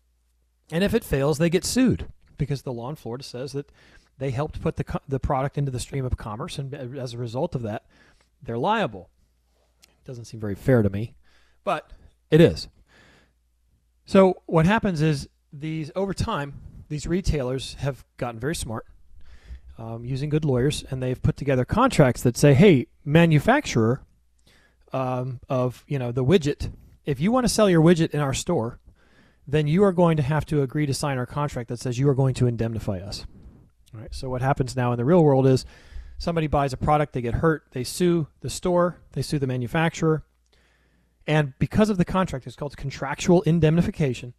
and 0.70 0.85
if 0.85 0.92
it 0.92 1.02
fails, 1.02 1.38
they 1.38 1.48
get 1.48 1.64
sued 1.64 2.09
because 2.37 2.61
the 2.61 2.72
law 2.72 2.90
in 2.90 2.96
Florida 2.96 3.24
says 3.24 3.52
that 3.52 3.72
they 4.18 4.33
helped 4.33 4.61
put 4.61 4.76
the 4.76 4.85
co- 4.85 5.00
the 5.09 5.18
product 5.18 5.57
into 5.57 5.70
the 5.70 5.81
stream 5.81 6.05
of 6.05 6.18
commerce, 6.18 6.59
and 6.59 6.74
as 6.74 7.14
a 7.14 7.18
result 7.18 7.55
of 7.55 7.62
that, 7.62 7.87
they're 8.42 8.59
liable. 8.59 9.09
It 9.83 10.05
Doesn't 10.05 10.26
seem 10.26 10.40
very 10.40 10.55
fair 10.55 10.83
to 10.83 10.90
me, 10.90 11.14
but 11.64 11.90
it 12.31 12.42
is. 12.42 12.68
So 14.07 14.42
what 14.47 14.66
happens 14.66 15.03
is 15.03 15.29
these 15.53 15.90
over 15.97 16.14
time, 16.14 16.55
these 16.88 17.07
retailers 17.07 17.75
have 17.75 18.05
gotten 18.16 18.38
very 18.38 18.55
smart 18.55 18.87
um, 19.79 20.05
using 20.05 20.31
good 20.31 20.45
lawyers, 20.45 20.85
and 20.90 21.03
they've 21.03 21.21
put 21.21 21.37
together 21.37 21.64
contracts 21.64 22.23
that 22.23 22.37
say, 22.37 22.55
"Hey, 22.55 22.87
manufacturer 23.05 24.03
um, 24.92 25.40
of 25.49 25.85
you 25.88 25.99
know 25.99 26.12
the 26.12 26.25
widget, 26.25 26.73
if 27.05 27.21
you 27.21 27.33
want 27.33 27.45
to 27.45 27.49
sell 27.53 27.69
your 27.69 27.83
widget 27.83 28.11
in 28.11 28.21
our 28.21 28.33
store, 28.33 28.79
then 29.47 29.66
you 29.66 29.83
are 29.83 29.92
going 29.92 30.16
to 30.16 30.23
have 30.23 30.47
to 30.47 30.62
agree 30.62 30.87
to 30.87 30.95
sign 30.95 31.19
our 31.19 31.27
contract 31.27 31.69
that 31.69 31.81
says 31.81 31.99
you 31.99 32.09
are 32.09 32.14
going 32.14 32.35
to 32.35 32.47
indemnify 32.47 33.01
us." 33.01 33.27
All 33.92 34.01
right. 34.01 34.14
So 34.14 34.31
what 34.31 34.40
happens 34.40 34.77
now 34.77 34.92
in 34.92 34.99
the 34.99 35.05
real 35.05 35.23
world 35.23 35.47
is 35.47 35.64
somebody 36.19 36.47
buys 36.47 36.73
a 36.73 36.77
product, 36.77 37.12
they 37.12 37.23
get 37.23 37.35
hurt, 37.35 37.64
they 37.73 37.83
sue 37.83 38.29
the 38.40 38.51
store, 38.51 39.01
they 39.12 39.23
sue 39.23 39.38
the 39.38 39.47
manufacturer, 39.47 40.25
and 41.27 41.53
because 41.59 41.91
of 41.91 41.99
the 41.99 42.05
contract, 42.05 42.47
it's 42.47 42.57
called 42.57 42.77
contractual 42.77 43.43
indemnification. 43.43 44.35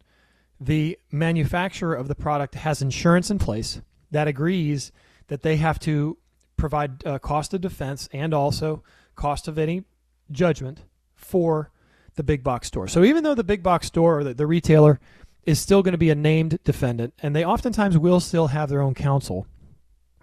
The 0.60 0.98
manufacturer 1.10 1.94
of 1.94 2.08
the 2.08 2.14
product 2.14 2.54
has 2.56 2.82
insurance 2.82 3.30
in 3.30 3.38
place 3.38 3.80
that 4.10 4.26
agrees 4.26 4.90
that 5.28 5.42
they 5.42 5.56
have 5.56 5.78
to 5.80 6.16
provide 6.56 7.06
uh, 7.06 7.18
cost 7.18 7.54
of 7.54 7.60
defense 7.60 8.08
and 8.12 8.34
also 8.34 8.82
cost 9.14 9.48
of 9.48 9.58
any 9.58 9.84
judgment 10.30 10.82
for 11.14 11.70
the 12.16 12.22
big 12.22 12.42
box 12.42 12.66
store. 12.66 12.88
So 12.88 13.04
even 13.04 13.22
though 13.22 13.34
the 13.34 13.44
big 13.44 13.62
box 13.62 13.86
store 13.86 14.18
or 14.18 14.24
the, 14.24 14.34
the 14.34 14.46
retailer 14.46 14.98
is 15.44 15.60
still 15.60 15.82
going 15.82 15.92
to 15.92 15.98
be 15.98 16.10
a 16.10 16.14
named 16.14 16.58
defendant, 16.64 17.14
and 17.22 17.34
they 17.34 17.44
oftentimes 17.44 17.96
will 17.96 18.20
still 18.20 18.48
have 18.48 18.68
their 18.68 18.82
own 18.82 18.94
counsel, 18.94 19.46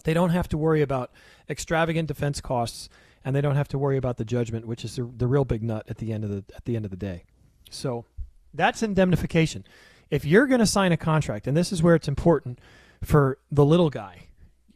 they 0.04 0.14
don't 0.14 0.32
have 0.32 0.48
to 0.50 0.58
worry 0.58 0.82
about 0.82 1.12
extravagant 1.50 2.08
defense 2.08 2.42
costs, 2.42 2.90
and 3.26 3.36
they 3.36 3.42
don't 3.42 3.56
have 3.56 3.68
to 3.70 3.80
worry 3.80 3.98
about 3.98 4.18
the 4.18 4.24
judgment, 4.24 4.68
which 4.68 4.86
is 4.86 4.96
the, 4.96 5.12
the 5.18 5.28
real 5.28 5.44
big 5.44 5.64
nut 5.64 5.84
at 5.90 5.98
the 5.98 6.14
end 6.14 6.24
of 6.24 6.30
the 6.30 6.44
at 6.56 6.64
the 6.66 6.76
end 6.76 6.86
of 6.86 6.92
the 6.92 6.98
day. 6.98 7.26
So 7.70 8.06
that's 8.54 8.84
indemnification. 8.84 9.66
If 10.12 10.24
you're 10.24 10.46
going 10.46 10.60
to 10.60 10.68
sign 10.68 10.92
a 10.92 10.98
contract, 10.98 11.48
and 11.48 11.58
this 11.58 11.72
is 11.72 11.82
where 11.82 11.96
it's 11.96 12.08
important 12.08 12.60
for 13.04 13.40
the 13.52 13.66
little 13.66 13.90
guy, 13.90 14.28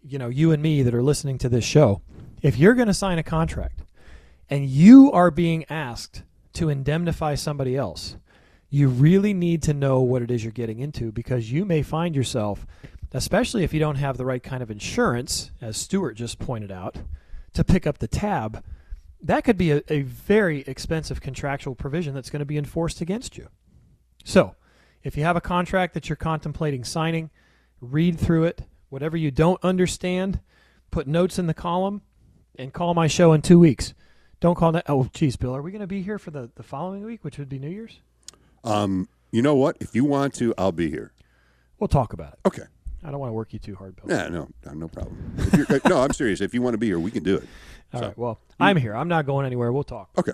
you 0.03 0.17
know, 0.17 0.27
you 0.27 0.51
and 0.51 0.61
me 0.61 0.81
that 0.81 0.93
are 0.93 1.03
listening 1.03 1.37
to 1.37 1.49
this 1.49 1.63
show, 1.63 2.01
if 2.41 2.57
you're 2.57 2.73
going 2.73 2.87
to 2.87 2.93
sign 2.93 3.19
a 3.19 3.23
contract 3.23 3.83
and 4.49 4.65
you 4.65 5.11
are 5.11 5.29
being 5.29 5.65
asked 5.69 6.23
to 6.53 6.69
indemnify 6.69 7.35
somebody 7.35 7.77
else, 7.77 8.17
you 8.71 8.87
really 8.87 9.33
need 9.33 9.61
to 9.63 9.73
know 9.73 9.99
what 9.99 10.23
it 10.23 10.31
is 10.31 10.43
you're 10.43 10.51
getting 10.51 10.79
into 10.79 11.11
because 11.11 11.51
you 11.51 11.63
may 11.65 11.83
find 11.83 12.15
yourself, 12.15 12.65
especially 13.13 13.63
if 13.63 13.73
you 13.73 13.79
don't 13.79 13.95
have 13.95 14.17
the 14.17 14.25
right 14.25 14.41
kind 14.41 14.63
of 14.63 14.71
insurance, 14.71 15.51
as 15.61 15.77
Stuart 15.77 16.13
just 16.13 16.39
pointed 16.39 16.71
out, 16.71 16.97
to 17.53 17.63
pick 17.63 17.87
up 17.87 17.99
the 17.99 18.07
tab. 18.07 18.63
That 19.21 19.43
could 19.43 19.57
be 19.57 19.71
a, 19.71 19.81
a 19.89 20.01
very 20.01 20.61
expensive 20.61 21.21
contractual 21.21 21.75
provision 21.75 22.13
that's 22.13 22.29
going 22.29 22.39
to 22.39 22.45
be 22.45 22.57
enforced 22.57 23.01
against 23.01 23.37
you. 23.37 23.49
So, 24.23 24.55
if 25.03 25.17
you 25.17 25.23
have 25.23 25.35
a 25.35 25.41
contract 25.41 25.93
that 25.93 26.09
you're 26.09 26.15
contemplating 26.15 26.83
signing, 26.83 27.29
read 27.81 28.19
through 28.19 28.45
it, 28.45 28.63
Whatever 28.89 29.17
you 29.17 29.29
don't 29.31 29.63
understand, 29.63 30.39
put 30.91 31.07
notes 31.07 31.37
in 31.37 31.47
the 31.47 31.53
column 31.53 32.01
and 32.57 32.73
call 32.73 32.93
my 32.93 33.07
show 33.07 33.33
in 33.33 33.41
two 33.41 33.59
weeks. 33.59 33.93
Don't 34.39 34.55
call 34.55 34.71
that. 34.71 34.85
Oh, 34.87 35.09
geez, 35.13 35.35
Bill, 35.35 35.55
are 35.55 35.61
we 35.61 35.71
going 35.71 35.81
to 35.81 35.87
be 35.87 36.01
here 36.01 36.17
for 36.17 36.31
the, 36.31 36.49
the 36.55 36.63
following 36.63 37.03
week, 37.03 37.23
which 37.23 37.37
would 37.37 37.49
be 37.49 37.59
New 37.59 37.69
Year's? 37.69 37.99
Um, 38.63 39.07
you 39.31 39.41
know 39.41 39.55
what? 39.55 39.77
If 39.79 39.95
you 39.95 40.05
want 40.05 40.33
to, 40.35 40.53
I'll 40.57 40.71
be 40.71 40.89
here. 40.89 41.13
We'll 41.77 41.87
talk 41.87 42.13
about 42.13 42.33
it. 42.33 42.39
Okay. 42.47 42.63
I 43.03 43.11
don't 43.11 43.19
want 43.19 43.29
to 43.29 43.33
work 43.33 43.53
you 43.53 43.59
too 43.59 43.75
hard, 43.75 43.95
Bill. 43.95 44.05
Yeah, 44.09 44.27
no, 44.27 44.49
no, 44.65 44.73
no 44.73 44.87
problem. 44.87 45.17
If 45.37 45.53
you're- 45.69 45.79
no, 45.87 46.01
I'm 46.01 46.11
serious. 46.13 46.41
If 46.41 46.53
you 46.53 46.61
want 46.61 46.73
to 46.73 46.77
be 46.77 46.87
here, 46.87 46.99
we 46.99 47.11
can 47.11 47.23
do 47.23 47.37
it. 47.37 47.43
All 47.93 47.99
So- 48.01 48.07
right. 48.07 48.17
Well, 48.17 48.39
I'm 48.59 48.77
here. 48.77 48.95
I'm 48.95 49.07
not 49.07 49.25
going 49.25 49.45
anywhere. 49.45 49.71
We'll 49.71 49.83
talk. 49.83 50.09
Okay. 50.17 50.33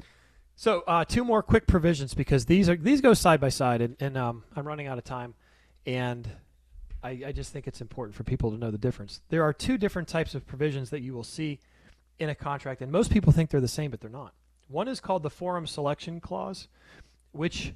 So 0.56 0.84
uh, 0.88 1.04
two 1.06 1.24
more 1.24 1.44
quick 1.44 1.68
provisions 1.68 2.14
because 2.14 2.46
these 2.46 2.70
are 2.70 2.76
these 2.78 3.02
go 3.02 3.14
side 3.14 3.42
by 3.42 3.50
side, 3.50 3.82
and, 3.82 3.96
and 4.00 4.18
um, 4.18 4.44
I'm 4.56 4.66
running 4.66 4.88
out 4.88 4.98
of 4.98 5.04
time, 5.04 5.34
and 5.86 6.28
I, 7.04 7.22
I 7.28 7.32
just 7.34 7.52
think 7.52 7.68
it's 7.68 7.82
important 7.82 8.16
for 8.16 8.24
people 8.24 8.52
to 8.52 8.58
know 8.58 8.72
the 8.72 8.78
difference. 8.78 9.20
There 9.30 9.44
are 9.44 9.52
two 9.52 9.78
different 9.78 10.08
types 10.08 10.34
of 10.34 10.48
provisions 10.48 10.90
that 10.92 11.02
you 11.02 11.14
will 11.14 11.26
see 11.26 11.60
in 12.20 12.30
a 12.30 12.36
contract, 12.36 12.82
and 12.82 12.90
most 12.92 13.12
people 13.12 13.34
think 13.34 13.50
they're 13.50 13.60
the 13.62 13.68
same, 13.68 13.92
but 13.92 14.00
they're 14.00 14.10
not. 14.10 14.34
One 14.70 14.88
is 14.88 15.02
called 15.02 15.24
the 15.24 15.30
forum 15.30 15.68
selection 15.68 16.22
clause, 16.22 16.70
which 17.34 17.74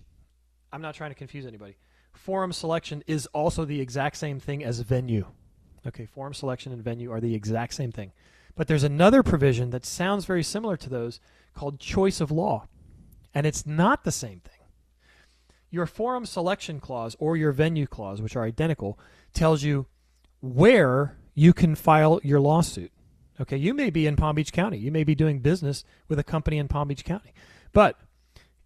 I'm 0.72 0.82
not 0.82 0.96
trying 0.96 1.12
to 1.12 1.16
confuse 1.16 1.46
anybody. 1.46 1.76
Forum 2.14 2.52
selection 2.52 3.04
is 3.08 3.26
also 3.28 3.66
the 3.66 3.82
exact 3.82 4.18
same 4.18 4.40
thing 4.40 4.64
as 4.64 4.80
venue. 4.82 5.26
Okay, 5.88 6.06
forum 6.06 6.34
selection 6.34 6.72
and 6.72 6.84
venue 6.84 7.12
are 7.12 7.22
the 7.22 7.36
exact 7.36 7.74
same 7.74 7.92
thing. 7.92 8.12
But 8.56 8.68
there's 8.68 8.84
another 8.84 9.24
provision 9.24 9.70
that 9.70 9.86
sounds 9.86 10.26
very 10.26 10.44
similar 10.44 10.76
to 10.78 10.90
those 10.90 11.20
called 11.56 11.80
choice 11.80 12.20
of 12.20 12.32
law, 12.32 12.68
and 13.34 13.46
it's 13.46 13.66
not 13.66 14.04
the 14.04 14.12
same 14.12 14.42
thing. 14.42 14.60
Your 15.72 15.86
forum 15.86 16.26
selection 16.26 16.80
clause 16.80 17.16
or 17.20 17.38
your 17.38 17.52
venue 17.52 17.88
clause, 17.88 18.22
which 18.22 18.36
are 18.36 18.44
identical, 18.44 19.00
tells 19.34 19.64
you 19.64 19.86
where 20.42 21.18
you 21.36 21.54
can 21.54 21.76
file 21.76 22.20
your 22.24 22.40
lawsuit. 22.40 22.92
Okay, 23.40 23.56
you 23.56 23.74
may 23.74 23.90
be 23.90 24.06
in 24.06 24.18
Palm 24.18 24.36
Beach 24.36 24.52
County. 24.52 24.78
You 24.78 24.92
may 24.92 25.06
be 25.06 25.16
doing 25.16 25.40
business 25.40 25.86
with 26.10 26.20
a 26.20 26.24
company 26.24 26.58
in 26.58 26.68
Palm 26.68 26.90
Beach 26.90 27.06
County. 27.06 27.34
But 27.72 27.98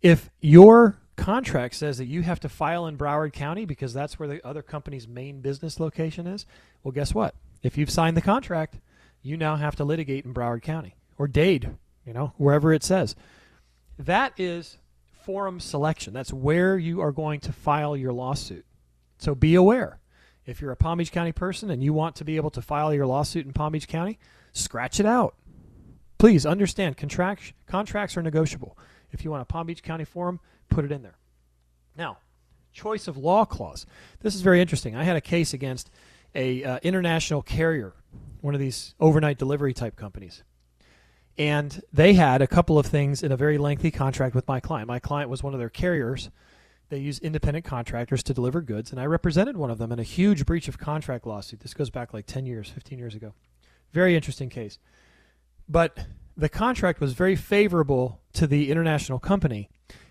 if 0.02 0.32
your 0.42 0.98
contract 1.16 1.76
says 1.76 1.98
that 1.98 2.06
you 2.06 2.22
have 2.22 2.40
to 2.42 2.50
file 2.50 2.88
in 2.88 2.98
Broward 2.98 3.34
County 3.34 3.66
because 3.66 3.94
that's 3.94 4.20
where 4.20 4.28
the 4.28 4.46
other 4.46 4.62
company's 4.62 5.08
main 5.08 5.42
business 5.42 5.80
location 5.80 6.28
is, 6.28 6.46
well, 6.84 6.92
guess 6.92 7.14
what? 7.14 7.36
If 7.62 7.78
you've 7.78 7.90
signed 7.90 8.18
the 8.18 8.22
contract, 8.22 8.80
you 9.22 9.38
now 9.38 9.56
have 9.56 9.76
to 9.78 9.84
litigate 9.84 10.26
in 10.26 10.34
Broward 10.34 10.62
County 10.62 10.96
or 11.18 11.28
Dade, 11.28 11.70
you 12.06 12.14
know, 12.14 12.34
wherever 12.38 12.74
it 12.74 12.84
says. 12.84 13.16
That 13.98 14.34
is 14.38 14.78
forum 15.24 15.60
selection. 15.60 16.14
That's 16.14 16.34
where 16.34 16.78
you 16.78 17.02
are 17.02 17.12
going 17.12 17.40
to 17.42 17.54
file 17.54 17.96
your 17.96 18.12
lawsuit. 18.12 18.66
So 19.18 19.34
be 19.34 19.56
aware. 19.56 20.00
If 20.46 20.60
you're 20.60 20.72
a 20.72 20.76
Palm 20.76 20.98
Beach 20.98 21.12
County 21.12 21.32
person 21.32 21.70
and 21.70 21.82
you 21.82 21.94
want 21.94 22.18
to 22.18 22.26
be 22.26 22.36
able 22.36 22.50
to 22.52 22.62
file 22.62 22.94
your 22.94 23.06
lawsuit 23.06 23.46
in 23.46 23.54
Palm 23.54 23.72
Beach 23.72 23.88
County, 23.88 24.20
scratch 24.52 25.00
it 25.00 25.06
out. 25.06 25.36
Please 26.18 26.46
understand 26.46 26.98
contract, 26.98 27.54
contracts 27.68 28.18
are 28.18 28.22
negotiable. 28.22 28.78
If 29.14 29.24
you 29.24 29.32
want 29.32 29.42
a 29.42 29.46
Palm 29.46 29.68
Beach 29.68 29.84
County 29.84 30.06
forum, 30.06 30.40
put 30.70 30.84
it 30.84 30.92
in 30.92 31.02
there. 31.02 31.18
Now, 31.96 32.18
choice 32.72 33.08
of 33.08 33.18
law 33.18 33.46
clause. 33.46 33.86
This 34.22 34.36
is 34.36 34.42
very 34.42 34.60
interesting. 34.60 34.96
I 34.96 35.04
had 35.04 35.16
a 35.16 35.22
case 35.22 35.54
against 35.54 35.90
a 36.36 36.64
uh, 36.64 36.80
international 36.82 37.42
carrier, 37.42 37.94
one 38.42 38.54
of 38.54 38.60
these 38.60 38.96
overnight 39.00 39.38
delivery 39.38 39.74
type 39.74 39.96
companies. 39.96 40.44
And 41.38 41.82
they 41.92 42.14
had 42.14 42.42
a 42.42 42.48
couple 42.48 42.78
of 42.78 42.86
things 42.86 43.24
in 43.24 43.32
a 43.32 43.38
very 43.38 43.58
lengthy 43.58 43.92
contract 43.92 44.36
with 44.36 44.48
my 44.48 44.60
client. 44.60 44.88
My 44.88 45.00
client 45.00 45.30
was 45.30 45.42
one 45.42 45.54
of 45.54 45.60
their 45.60 45.70
carriers. 45.70 46.30
They 46.90 47.00
use 47.00 47.18
independent 47.20 47.66
contractors 47.66 48.22
to 48.24 48.34
deliver 48.34 48.62
goods, 48.62 48.92
and 48.92 49.00
I 49.00 49.06
represented 49.06 49.58
one 49.58 49.72
of 49.72 49.80
them 49.80 49.92
in 49.92 50.00
a 50.00 50.04
huge 50.04 50.46
breach 50.46 50.68
of 50.68 50.78
contract 50.78 51.26
lawsuit. 51.26 51.62
This 51.62 51.74
goes 51.74 51.90
back 51.90 52.14
like 52.14 52.28
10 52.28 52.46
years, 52.46 52.70
15 52.70 53.00
years 53.00 53.16
ago. 53.16 53.34
Very 53.92 54.16
interesting 54.16 54.50
case. 54.50 54.78
But 55.68 55.98
the 56.36 56.50
contract 56.50 57.00
was 57.00 57.14
very 57.14 57.36
favorable 57.36 58.22
to 58.34 58.48
the 58.48 58.72
international 58.72 59.20
company, 59.20 59.70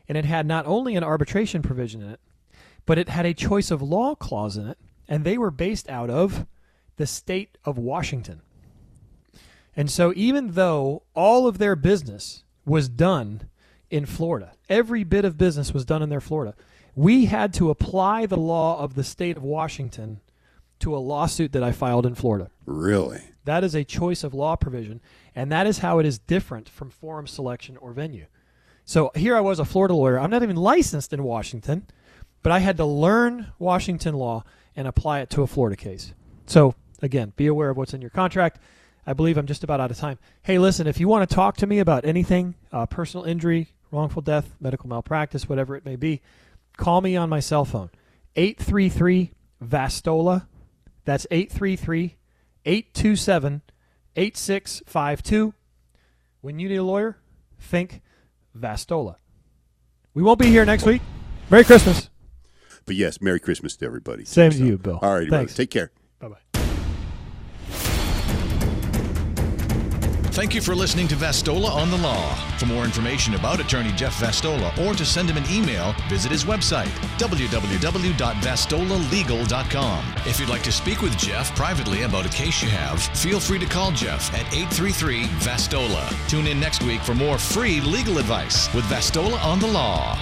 and 0.08 0.16
it 0.16 0.24
had 0.24 0.46
not 0.46 0.66
only 0.66 0.94
an 0.94 1.04
arbitration 1.04 1.62
provision 1.62 2.02
in 2.02 2.10
it, 2.10 2.20
but 2.86 2.98
it 2.98 3.08
had 3.08 3.26
a 3.26 3.34
choice 3.34 3.70
of 3.70 3.82
law 3.82 4.14
clause 4.14 4.56
in 4.56 4.66
it, 4.66 4.78
and 5.08 5.24
they 5.24 5.38
were 5.38 5.50
based 5.50 5.88
out 5.88 6.10
of 6.10 6.46
the 6.96 7.06
state 7.06 7.58
of 7.64 7.78
Washington. 7.78 8.42
And 9.74 9.90
so, 9.90 10.12
even 10.14 10.52
though 10.52 11.02
all 11.14 11.46
of 11.46 11.58
their 11.58 11.74
business 11.76 12.44
was 12.64 12.88
done 12.88 13.48
in 13.90 14.06
Florida, 14.06 14.52
every 14.68 15.02
bit 15.02 15.24
of 15.24 15.38
business 15.38 15.72
was 15.72 15.84
done 15.84 16.02
in 16.02 16.10
their 16.10 16.20
Florida, 16.20 16.54
we 16.94 17.24
had 17.24 17.54
to 17.54 17.70
apply 17.70 18.26
the 18.26 18.36
law 18.36 18.78
of 18.78 18.94
the 18.94 19.04
state 19.04 19.36
of 19.36 19.42
Washington 19.42 20.20
to 20.80 20.94
a 20.94 20.98
lawsuit 20.98 21.52
that 21.52 21.62
I 21.62 21.72
filed 21.72 22.04
in 22.04 22.14
Florida. 22.14 22.50
Really? 22.66 23.22
That 23.44 23.64
is 23.64 23.74
a 23.74 23.84
choice 23.84 24.22
of 24.24 24.34
law 24.34 24.56
provision, 24.56 25.00
and 25.34 25.50
that 25.50 25.66
is 25.66 25.78
how 25.78 25.98
it 25.98 26.06
is 26.06 26.18
different 26.18 26.68
from 26.68 26.90
forum 26.90 27.26
selection 27.26 27.76
or 27.76 27.92
venue. 27.92 28.26
So 28.84 29.10
here 29.14 29.36
I 29.36 29.40
was, 29.40 29.58
a 29.58 29.64
Florida 29.64 29.94
lawyer. 29.94 30.18
I'm 30.18 30.30
not 30.30 30.42
even 30.42 30.56
licensed 30.56 31.12
in 31.12 31.22
Washington, 31.22 31.86
but 32.42 32.52
I 32.52 32.58
had 32.58 32.76
to 32.76 32.84
learn 32.84 33.52
Washington 33.58 34.14
law 34.14 34.44
and 34.74 34.88
apply 34.88 35.20
it 35.20 35.30
to 35.30 35.42
a 35.42 35.46
Florida 35.46 35.76
case. 35.76 36.14
So 36.46 36.74
again, 37.00 37.32
be 37.36 37.46
aware 37.46 37.70
of 37.70 37.76
what's 37.76 37.94
in 37.94 38.00
your 38.00 38.10
contract. 38.10 38.58
I 39.06 39.12
believe 39.12 39.36
I'm 39.36 39.46
just 39.46 39.64
about 39.64 39.80
out 39.80 39.90
of 39.90 39.96
time. 39.96 40.18
Hey, 40.42 40.58
listen, 40.58 40.86
if 40.86 41.00
you 41.00 41.08
want 41.08 41.28
to 41.28 41.34
talk 41.34 41.56
to 41.58 41.66
me 41.66 41.80
about 41.80 42.04
anything, 42.04 42.54
uh, 42.72 42.86
personal 42.86 43.24
injury, 43.24 43.68
wrongful 43.90 44.22
death, 44.22 44.54
medical 44.60 44.88
malpractice, 44.88 45.48
whatever 45.48 45.76
it 45.76 45.84
may 45.84 45.96
be, 45.96 46.20
call 46.76 47.00
me 47.00 47.16
on 47.16 47.28
my 47.28 47.40
cell 47.40 47.64
phone. 47.64 47.90
833 48.36 49.32
Vastola. 49.62 50.46
That's 51.04 51.26
833 51.30 52.16
827 52.64 53.62
8652. 54.16 55.54
When 56.40 56.58
you 56.58 56.68
need 56.68 56.76
a 56.76 56.82
lawyer, 56.82 57.18
think 57.58 58.02
Vastola. 58.56 59.16
We 60.14 60.22
won't 60.22 60.38
be 60.38 60.46
here 60.46 60.64
next 60.64 60.84
week. 60.84 61.02
Merry 61.50 61.64
Christmas. 61.64 62.10
But 62.84 62.96
yes, 62.96 63.20
Merry 63.20 63.40
Christmas 63.40 63.76
to 63.76 63.86
everybody. 63.86 64.24
Same 64.24 64.50
to 64.50 64.64
you, 64.64 64.76
Bill. 64.76 64.98
All 65.02 65.14
right, 65.14 65.28
brother. 65.28 65.42
Thanks. 65.44 65.54
Take 65.54 65.70
care. 65.70 65.92
Thank 70.32 70.54
you 70.54 70.62
for 70.62 70.74
listening 70.74 71.06
to 71.08 71.14
Vastola 71.14 71.68
on 71.68 71.90
the 71.90 71.98
Law. 71.98 72.34
For 72.56 72.64
more 72.64 72.86
information 72.86 73.34
about 73.34 73.60
attorney 73.60 73.92
Jeff 73.92 74.18
Vastola 74.18 74.74
or 74.78 74.94
to 74.94 75.04
send 75.04 75.28
him 75.28 75.36
an 75.36 75.44
email, 75.50 75.94
visit 76.08 76.32
his 76.32 76.44
website, 76.44 76.88
www.vastolalegal.com. 77.18 80.14
If 80.26 80.40
you'd 80.40 80.48
like 80.48 80.62
to 80.62 80.72
speak 80.72 81.02
with 81.02 81.18
Jeff 81.18 81.54
privately 81.54 82.04
about 82.04 82.24
a 82.24 82.30
case 82.30 82.62
you 82.62 82.70
have, 82.70 83.02
feel 83.02 83.40
free 83.40 83.58
to 83.58 83.66
call 83.66 83.92
Jeff 83.92 84.32
at 84.32 84.50
833 84.54 85.24
Vastola. 85.24 86.30
Tune 86.30 86.46
in 86.46 86.58
next 86.58 86.82
week 86.82 87.02
for 87.02 87.14
more 87.14 87.36
free 87.36 87.82
legal 87.82 88.16
advice 88.16 88.72
with 88.72 88.84
Vastola 88.84 89.38
on 89.44 89.58
the 89.58 89.66
Law. 89.66 90.18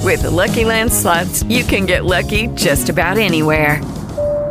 With 0.00 0.20
the 0.20 0.30
Lucky 0.30 0.66
Land 0.66 0.92
slots, 0.92 1.42
you 1.44 1.64
can 1.64 1.86
get 1.86 2.04
lucky 2.04 2.48
just 2.48 2.90
about 2.90 3.16
anywhere. 3.16 3.80